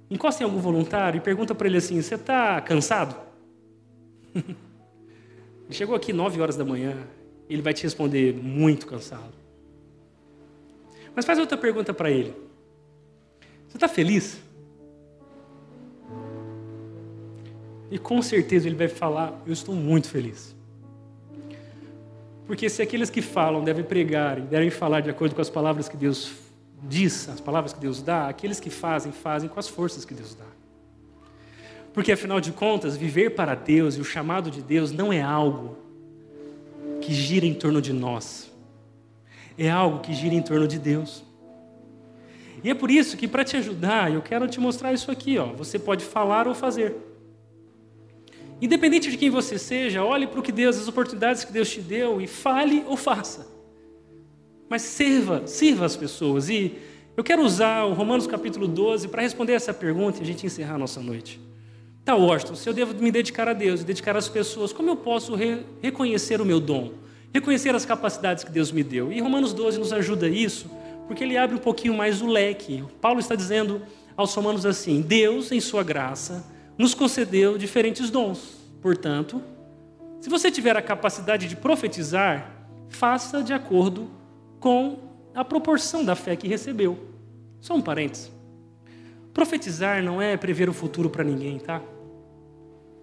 [0.09, 3.15] encosta em algum voluntário e pergunta para ele assim: Você está cansado?
[4.35, 4.45] ele
[5.69, 6.97] chegou aqui nove horas da manhã,
[7.49, 9.33] ele vai te responder muito cansado.
[11.15, 12.35] Mas faz outra pergunta para ele:
[13.71, 14.37] Você está feliz?
[17.89, 20.53] E com certeza ele vai falar: Eu estou muito feliz.
[22.45, 25.87] Porque se aqueles que falam devem pregar e devem falar de acordo com as palavras
[25.87, 26.33] que Deus
[26.83, 30.35] diz, as palavras que Deus dá, aqueles que fazem, fazem com as forças que Deus
[30.35, 30.45] dá.
[31.93, 35.77] Porque afinal de contas, viver para Deus e o chamado de Deus não é algo
[36.99, 38.51] que gira em torno de nós.
[39.57, 41.23] é algo que gira em torno de Deus.
[42.63, 45.37] E é por isso que, para te ajudar, eu quero te mostrar isso aqui.
[45.37, 45.47] Ó.
[45.53, 46.95] Você pode falar ou fazer.
[48.61, 51.81] Independente de quem você seja, olhe para o que Deus, as oportunidades que Deus te
[51.81, 53.47] deu e fale ou faça.
[54.69, 56.47] Mas sirva, sirva as pessoas.
[56.47, 56.77] E
[57.17, 60.75] eu quero usar o Romanos capítulo 12 para responder essa pergunta e a gente encerrar
[60.75, 61.39] a nossa noite.
[62.05, 64.95] Tá, Washington, se eu devo me dedicar a Deus e dedicar às pessoas, como eu
[64.95, 66.93] posso re reconhecer o meu dom?
[67.33, 69.11] Reconhecer as capacidades que Deus me deu?
[69.11, 70.69] E Romanos 12 nos ajuda isso,
[71.11, 72.85] porque ele abre um pouquinho mais o leque.
[73.01, 73.81] Paulo está dizendo
[74.15, 78.55] aos romanos assim: Deus, em sua graça, nos concedeu diferentes dons.
[78.81, 79.41] Portanto,
[80.21, 82.49] se você tiver a capacidade de profetizar,
[82.87, 84.09] faça de acordo
[84.57, 84.99] com
[85.35, 86.97] a proporção da fé que recebeu.
[87.59, 88.31] Só um parênteses.
[89.33, 91.81] Profetizar não é prever o futuro para ninguém, tá?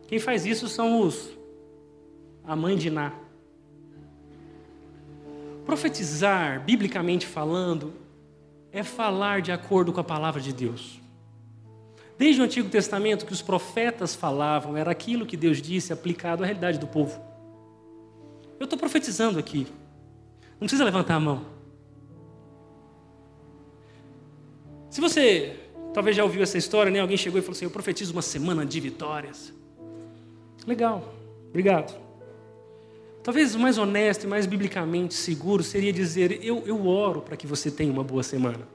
[0.06, 1.28] Quem faz isso são os
[2.42, 3.12] a mãe de Ná.
[5.68, 7.92] Profetizar, biblicamente falando,
[8.72, 10.98] é falar de acordo com a palavra de Deus.
[12.16, 16.46] Desde o Antigo Testamento, que os profetas falavam era aquilo que Deus disse aplicado à
[16.46, 17.20] realidade do povo.
[18.58, 19.66] Eu estou profetizando aqui.
[20.52, 21.44] Não precisa levantar a mão.
[24.88, 25.54] Se você
[25.92, 27.00] talvez já ouviu essa história, né?
[27.00, 29.52] Alguém chegou e falou assim: Eu profetizo uma semana de vitórias.
[30.66, 31.12] Legal,
[31.50, 32.07] obrigado.
[33.29, 37.47] Talvez o mais honesto e mais biblicamente seguro seria dizer: eu, eu oro para que
[37.47, 38.66] você tenha uma boa semana.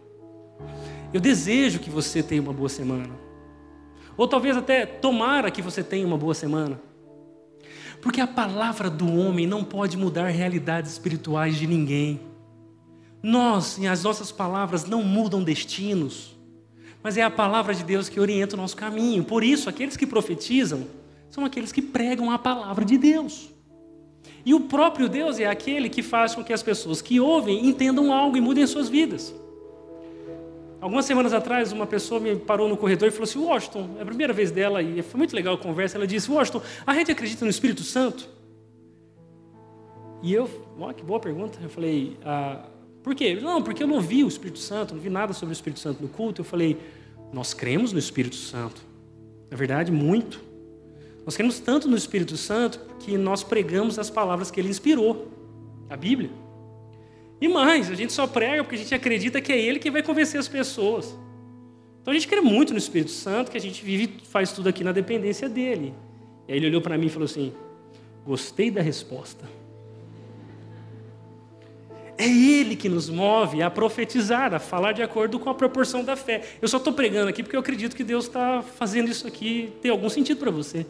[1.12, 3.10] Eu desejo que você tenha uma boa semana.
[4.16, 6.80] Ou talvez até tomara que você tenha uma boa semana.
[8.00, 12.22] Porque a palavra do homem não pode mudar realidades espirituais de ninguém.
[13.24, 16.38] Nós e as nossas palavras não mudam destinos,
[17.02, 19.24] mas é a palavra de Deus que orienta o nosso caminho.
[19.24, 20.86] Por isso, aqueles que profetizam
[21.32, 23.52] são aqueles que pregam a palavra de Deus.
[24.46, 28.12] E o próprio Deus é aquele que faz com que as pessoas que ouvem entendam
[28.12, 29.34] algo e mudem suas vidas.
[30.82, 34.06] Algumas semanas atrás, uma pessoa me parou no corredor e falou assim: Washington, é a
[34.06, 35.98] primeira vez dela e foi muito legal a conversa.
[35.98, 38.28] Ela disse: Washington, a gente acredita no Espírito Santo?
[40.22, 41.58] E eu, ó, que boa pergunta.
[41.64, 42.66] Eu falei: ah,
[43.02, 43.34] por quê?
[43.36, 46.02] Não, porque eu não vi o Espírito Santo, não vi nada sobre o Espírito Santo
[46.02, 46.42] no culto.
[46.42, 46.78] Eu falei:
[47.32, 48.82] nós cremos no Espírito Santo.
[49.50, 50.42] Na verdade, muito.
[51.26, 55.28] Nós cremos tanto no Espírito Santo que nós pregamos as palavras que ele inspirou,
[55.90, 56.30] a Bíblia.
[57.40, 60.04] E mais, a gente só prega porque a gente acredita que é ele que vai
[60.04, 61.18] convencer as pessoas.
[62.02, 64.84] Então a gente crê muito no Espírito Santo, que a gente vive, faz tudo aqui
[64.84, 65.94] na dependência dele.
[66.48, 67.54] E aí ele olhou para mim e falou assim:
[68.26, 69.46] Gostei da resposta.
[72.18, 76.16] É Ele que nos move a profetizar, a falar de acordo com a proporção da
[76.16, 76.42] fé.
[76.62, 79.90] Eu só estou pregando aqui porque eu acredito que Deus está fazendo isso aqui ter
[79.90, 80.86] algum sentido para você.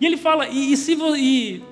[0.00, 1.62] E ele fala: e, e, se, e,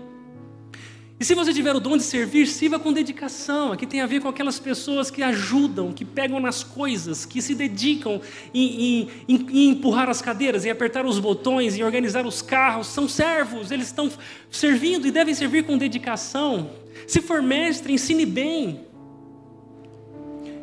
[1.21, 3.73] e se você tiver o dom de servir, sirva com dedicação.
[3.73, 7.55] Aqui tem a ver com aquelas pessoas que ajudam, que pegam nas coisas, que se
[7.55, 8.21] dedicam
[8.53, 12.89] em, em, em empurrar as cadeiras, em apertar os botões, em organizar os carros.
[12.89, 14.11] São servos, eles estão
[14.51, 16.71] servindo e devem servir com dedicação.
[17.07, 18.92] Se for mestre, ensine bem.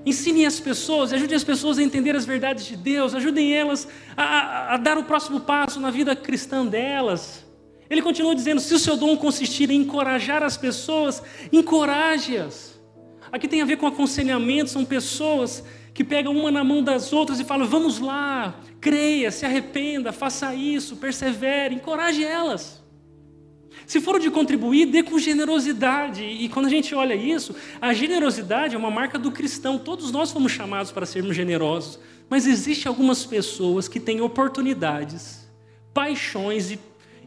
[0.09, 3.87] Ensine as pessoas, ajude as pessoas a entender as verdades de Deus, ajudem elas
[4.17, 7.45] a, a, a dar o próximo passo na vida cristã delas.
[7.87, 12.79] Ele continua dizendo: se o seu dom consistir em encorajar as pessoas, encoraje-as.
[13.31, 17.39] Aqui tem a ver com aconselhamento, são pessoas que pegam uma na mão das outras
[17.39, 22.78] e falam: vamos lá, creia, se arrependa, faça isso, persevere, encoraje elas.
[23.89, 26.23] Se for de contribuir, dê com generosidade.
[26.23, 29.79] E quando a gente olha isso, a generosidade é uma marca do cristão.
[29.79, 31.97] Todos nós fomos chamados para sermos generosos.
[32.29, 35.49] Mas existem algumas pessoas que têm oportunidades,
[35.91, 36.79] paixões e,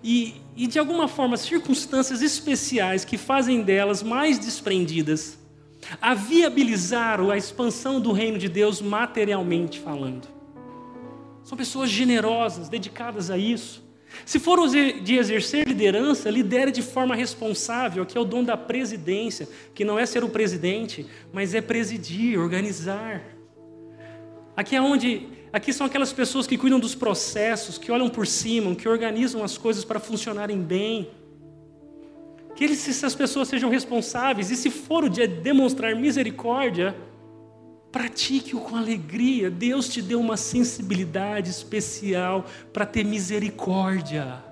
[0.05, 5.37] e, e, de alguma forma, circunstâncias especiais que fazem delas mais desprendidas
[6.01, 10.29] a viabilizar a expansão do reino de Deus materialmente falando.
[11.43, 13.83] São pessoas generosas, dedicadas a isso.
[14.25, 19.49] Se for de exercer liderança, lidere de forma responsável, que é o dom da presidência,
[19.75, 23.23] que não é ser o presidente, mas é presidir, organizar.
[24.57, 28.75] Aqui é onde, aqui são aquelas pessoas que cuidam dos processos, que olham por cima,
[28.75, 31.11] que organizam as coisas para funcionarem bem.
[32.55, 36.95] Que essas pessoas sejam responsáveis, e se for o de demonstrar misericórdia,
[37.93, 39.51] Pratique-o com alegria.
[39.51, 44.43] Deus te deu uma sensibilidade especial para ter misericórdia,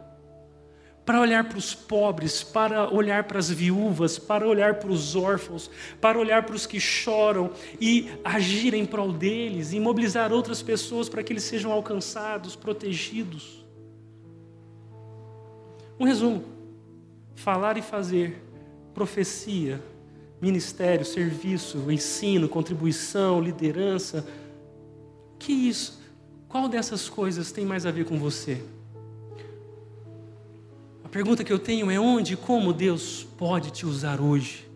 [1.07, 5.71] para olhar para os pobres, para olhar para as viúvas, para olhar para os órfãos,
[6.03, 11.09] para olhar para os que choram e agir em prol deles, e mobilizar outras pessoas
[11.09, 13.65] para que eles sejam alcançados, protegidos.
[15.99, 16.45] Um resumo:
[17.35, 18.43] falar e fazer,
[18.93, 19.83] profecia,
[20.41, 24.27] ministério, serviço, ensino, contribuição, liderança.
[25.39, 26.01] Que isso?
[26.49, 28.63] Qual dessas coisas tem mais a ver com você?
[31.05, 34.70] A pergunta que eu tenho é onde e como Deus pode te usar hoje?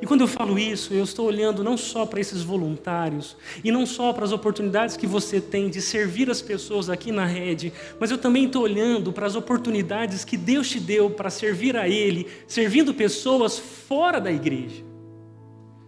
[0.00, 3.84] E quando eu falo isso, eu estou olhando não só para esses voluntários e não
[3.84, 8.10] só para as oportunidades que você tem de servir as pessoas aqui na rede, mas
[8.10, 12.28] eu também estou olhando para as oportunidades que Deus te deu para servir a Ele,
[12.46, 14.84] servindo pessoas fora da igreja.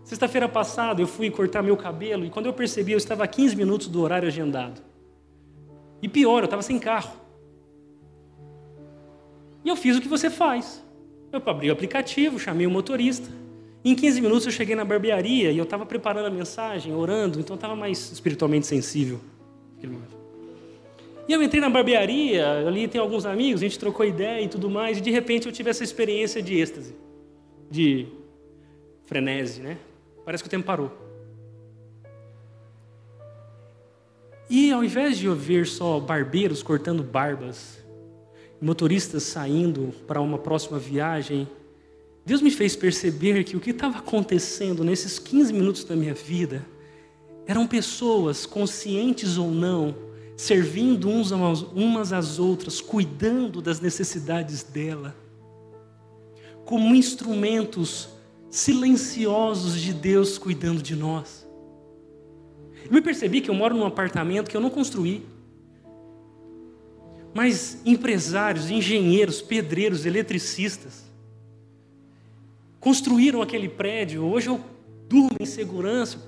[0.02, 3.54] Sexta-feira passada eu fui cortar meu cabelo e quando eu percebi eu estava a 15
[3.54, 4.82] minutos do horário agendado.
[6.02, 7.12] E pior, eu estava sem carro.
[9.64, 10.84] E eu fiz o que você faz.
[11.32, 13.30] Eu abri o aplicativo, chamei o motorista.
[13.82, 17.54] Em 15 minutos eu cheguei na barbearia e eu estava preparando a mensagem, orando, então
[17.54, 19.18] eu estava mais espiritualmente sensível.
[21.26, 24.68] E eu entrei na barbearia, ali tem alguns amigos, a gente trocou ideia e tudo
[24.68, 26.94] mais, e de repente eu tive essa experiência de êxtase,
[27.70, 28.06] de
[29.06, 29.78] frenese, né?
[30.24, 30.90] Parece que o tempo parou.
[34.50, 37.78] E ao invés de eu ver só barbeiros cortando barbas,
[38.60, 41.48] motoristas saindo para uma próxima viagem,
[42.30, 46.64] Deus me fez perceber que o que estava acontecendo nesses 15 minutos da minha vida
[47.44, 49.96] eram pessoas, conscientes ou não,
[50.36, 55.12] servindo uns umas às outras, cuidando das necessidades dela,
[56.64, 58.10] como instrumentos
[58.48, 61.44] silenciosos de Deus cuidando de nós.
[62.84, 65.26] Eu me percebi que eu moro num apartamento que eu não construí.
[67.34, 71.09] Mas empresários, engenheiros, pedreiros, eletricistas,
[72.80, 74.24] construíram aquele prédio.
[74.24, 74.60] Hoje eu
[75.08, 76.18] durmo em segurança,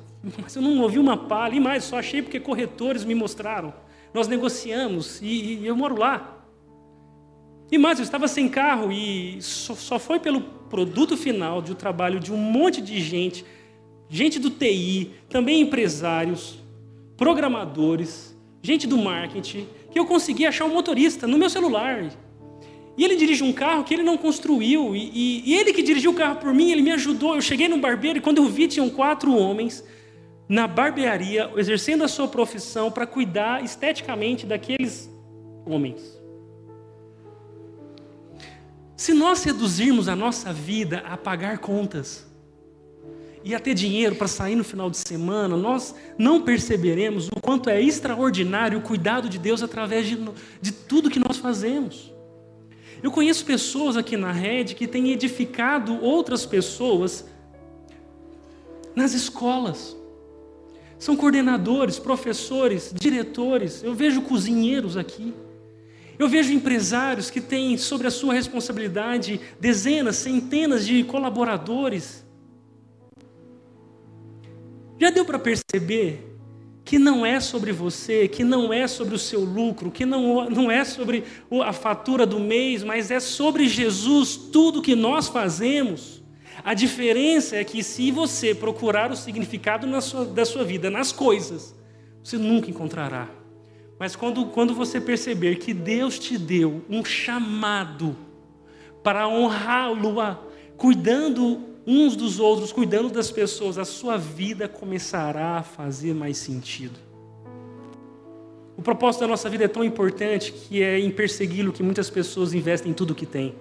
[0.40, 3.72] mas eu não ouvi uma palha, e mais, só achei porque corretores me mostraram.
[4.12, 6.38] Nós negociamos e, e eu moro lá.
[7.70, 12.20] E mais, eu estava sem carro e só, só foi pelo produto final do trabalho
[12.20, 13.46] de um monte de gente,
[14.10, 16.58] gente do TI, também empresários,
[17.16, 22.10] programadores, gente do marketing, que eu consegui achar um motorista no meu celular.
[22.96, 24.94] E ele dirige um carro que ele não construiu.
[24.94, 27.34] E, e, e, ele que dirigiu o carro por mim, ele me ajudou.
[27.34, 29.84] Eu cheguei no barbeiro e quando eu vi, tinham quatro homens
[30.48, 35.10] na barbearia, exercendo a sua profissão para cuidar esteticamente daqueles
[35.64, 36.20] homens.
[38.94, 42.26] Se nós reduzirmos a nossa vida a pagar contas
[43.42, 47.68] e a ter dinheiro para sair no final de semana, nós não perceberemos o quanto
[47.70, 50.18] é extraordinário o cuidado de Deus através de,
[50.60, 52.11] de tudo que nós fazemos.
[53.02, 57.26] Eu conheço pessoas aqui na rede que têm edificado outras pessoas
[58.94, 59.96] nas escolas.
[60.98, 63.82] São coordenadores, professores, diretores.
[63.82, 65.34] Eu vejo cozinheiros aqui.
[66.16, 72.24] Eu vejo empresários que têm sobre a sua responsabilidade dezenas, centenas de colaboradores.
[75.00, 76.38] Já deu para perceber
[76.84, 80.70] que não é sobre você, que não é sobre o seu lucro, que não, não
[80.70, 81.24] é sobre
[81.64, 86.22] a fatura do mês, mas é sobre Jesus, tudo que nós fazemos.
[86.64, 91.74] A diferença é que se você procurar o significado sua, da sua vida nas coisas,
[92.22, 93.28] você nunca encontrará.
[93.98, 98.16] Mas quando, quando você perceber que Deus te deu um chamado
[99.02, 100.16] para honrá-lo,
[100.76, 106.98] cuidando uns dos outros, cuidando das pessoas, a sua vida começará a fazer mais sentido.
[108.76, 112.54] O propósito da nossa vida é tão importante que é em persegui-lo que muitas pessoas
[112.54, 113.54] investem em tudo o que têm.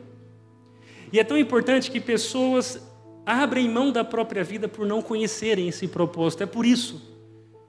[1.12, 2.82] E é tão importante que pessoas
[3.26, 6.44] abrem mão da própria vida por não conhecerem esse propósito.
[6.44, 7.02] É por isso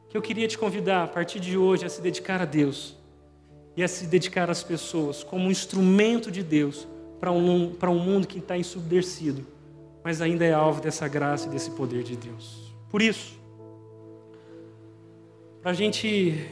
[0.08, 2.94] que eu queria te convidar, a partir de hoje, a se dedicar a Deus
[3.76, 6.86] e a se dedicar às pessoas como um instrumento de Deus
[7.18, 9.46] para um, para um mundo que está ensurdecido
[10.04, 12.74] mas ainda é alvo dessa graça e desse poder de Deus.
[12.90, 13.38] Por isso,
[15.62, 16.44] para a gente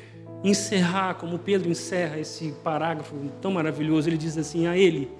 [0.42, 5.10] encerrar, como Pedro encerra esse parágrafo tão maravilhoso, ele diz assim: a Ele,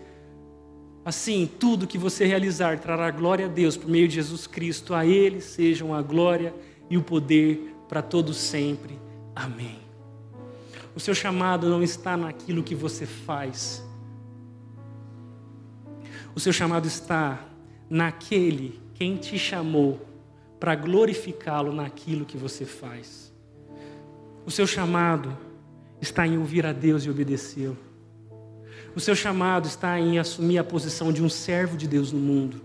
[1.05, 5.05] assim, tudo que você realizar trará glória a Deus por meio de Jesus Cristo, a
[5.05, 6.55] Ele sejam a glória
[6.89, 8.99] e o poder para todos sempre.
[9.35, 9.79] Amém.
[10.95, 13.85] O seu chamado não está naquilo que você faz,
[16.35, 17.50] o seu chamado está
[17.91, 20.01] naquele quem te chamou
[20.61, 23.33] para glorificá-lo naquilo que você faz.
[24.47, 25.37] O seu chamado
[26.01, 27.77] está em ouvir a Deus e obedecê-lo.
[28.95, 32.61] O seu chamado está em assumir a posição de um servo de Deus no mundo.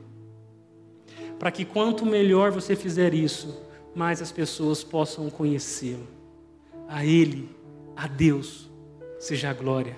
[1.39, 3.61] Para que quanto melhor você fizer isso,
[3.93, 6.07] mais as pessoas possam conhecê-lo.
[6.87, 7.49] A Ele,
[7.95, 8.69] a Deus,
[9.19, 9.95] seja a glória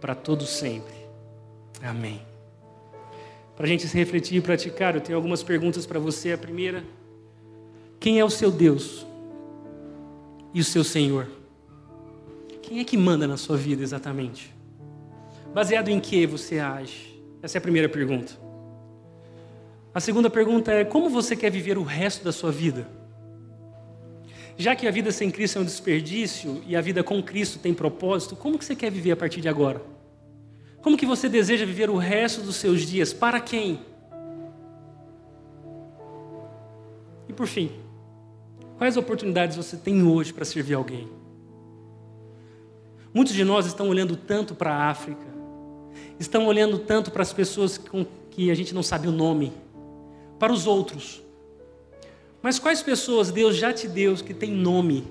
[0.00, 0.94] para todos sempre.
[1.82, 2.27] Amém.
[3.58, 6.30] Para a gente se refletir e praticar, eu tenho algumas perguntas para você.
[6.30, 6.84] A primeira:
[7.98, 9.04] quem é o seu Deus
[10.54, 11.26] e o seu Senhor?
[12.62, 14.54] Quem é que manda na sua vida exatamente?
[15.52, 17.20] Baseado em que você age?
[17.42, 18.32] Essa é a primeira pergunta.
[19.92, 22.88] A segunda pergunta é: como você quer viver o resto da sua vida?
[24.56, 27.74] Já que a vida sem Cristo é um desperdício e a vida com Cristo tem
[27.74, 29.97] propósito, como que você quer viver a partir de agora?
[30.88, 33.12] Como que você deseja viver o resto dos seus dias?
[33.12, 33.78] Para quem?
[37.28, 37.70] E por fim,
[38.78, 41.06] quais oportunidades você tem hoje para servir alguém?
[43.12, 45.26] Muitos de nós estão olhando tanto para a África,
[46.18, 49.52] estão olhando tanto para as pessoas com que a gente não sabe o nome,
[50.38, 51.20] para os outros.
[52.40, 55.06] Mas quais pessoas Deus já te deu que tem nome,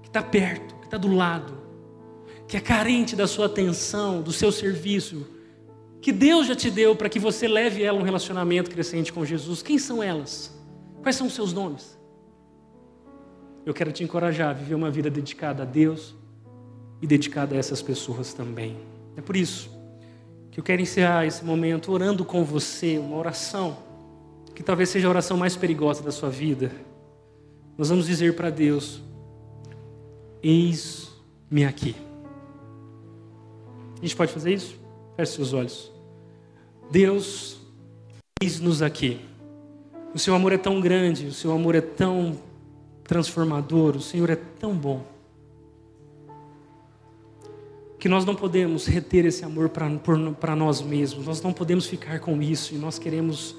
[0.00, 1.61] que está perto, que está do lado,
[2.52, 5.26] que é carente da sua atenção, do seu serviço,
[6.02, 9.24] que Deus já te deu para que você leve ela a um relacionamento crescente com
[9.24, 9.62] Jesus?
[9.62, 10.54] Quem são elas?
[11.00, 11.98] Quais são os seus nomes?
[13.64, 16.14] Eu quero te encorajar a viver uma vida dedicada a Deus
[17.00, 18.76] e dedicada a essas pessoas também.
[19.16, 19.70] É por isso
[20.50, 23.78] que eu quero encerrar esse momento orando com você, uma oração
[24.54, 26.70] que talvez seja a oração mais perigosa da sua vida,
[27.78, 29.00] nós vamos dizer para Deus:
[30.42, 31.96] Eis-me aqui.
[34.02, 34.76] A gente pode fazer isso?
[35.14, 35.92] Feche seus olhos.
[36.90, 37.56] Deus,
[38.42, 39.20] eis-nos aqui.
[40.12, 42.36] O seu amor é tão grande, o seu amor é tão
[43.04, 45.04] transformador, o Senhor é tão bom.
[47.96, 52.42] Que nós não podemos reter esse amor para nós mesmos, nós não podemos ficar com
[52.42, 53.54] isso e nós queremos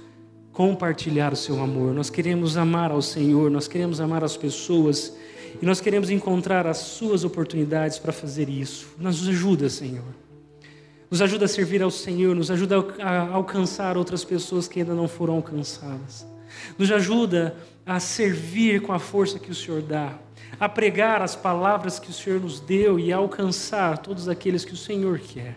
[0.51, 5.15] compartilhar o seu amor, nós queremos amar ao Senhor, nós queremos amar as pessoas
[5.61, 8.89] e nós queremos encontrar as suas oportunidades para fazer isso.
[8.99, 10.22] Nos ajuda, Senhor.
[11.13, 15.07] Nos ajuda a servir ao Senhor, nos ajuda a alcançar outras pessoas que ainda não
[15.07, 16.25] foram alcançadas.
[16.75, 20.17] Nos ajuda a servir com a força que o Senhor dá,
[20.59, 24.73] a pregar as palavras que o Senhor nos deu e a alcançar todos aqueles que
[24.73, 25.55] o Senhor quer.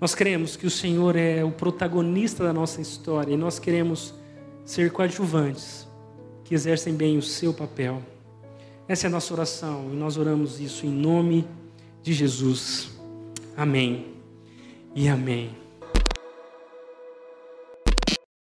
[0.00, 4.14] Nós cremos que o Senhor é o protagonista da nossa história e nós queremos
[4.64, 5.84] ser coadjuvantes
[6.44, 8.00] que exercem bem o seu papel.
[8.86, 11.44] Essa é a nossa oração e nós oramos isso em nome
[12.04, 12.92] de Jesus.
[13.56, 14.13] Amém
[14.94, 15.63] e amém.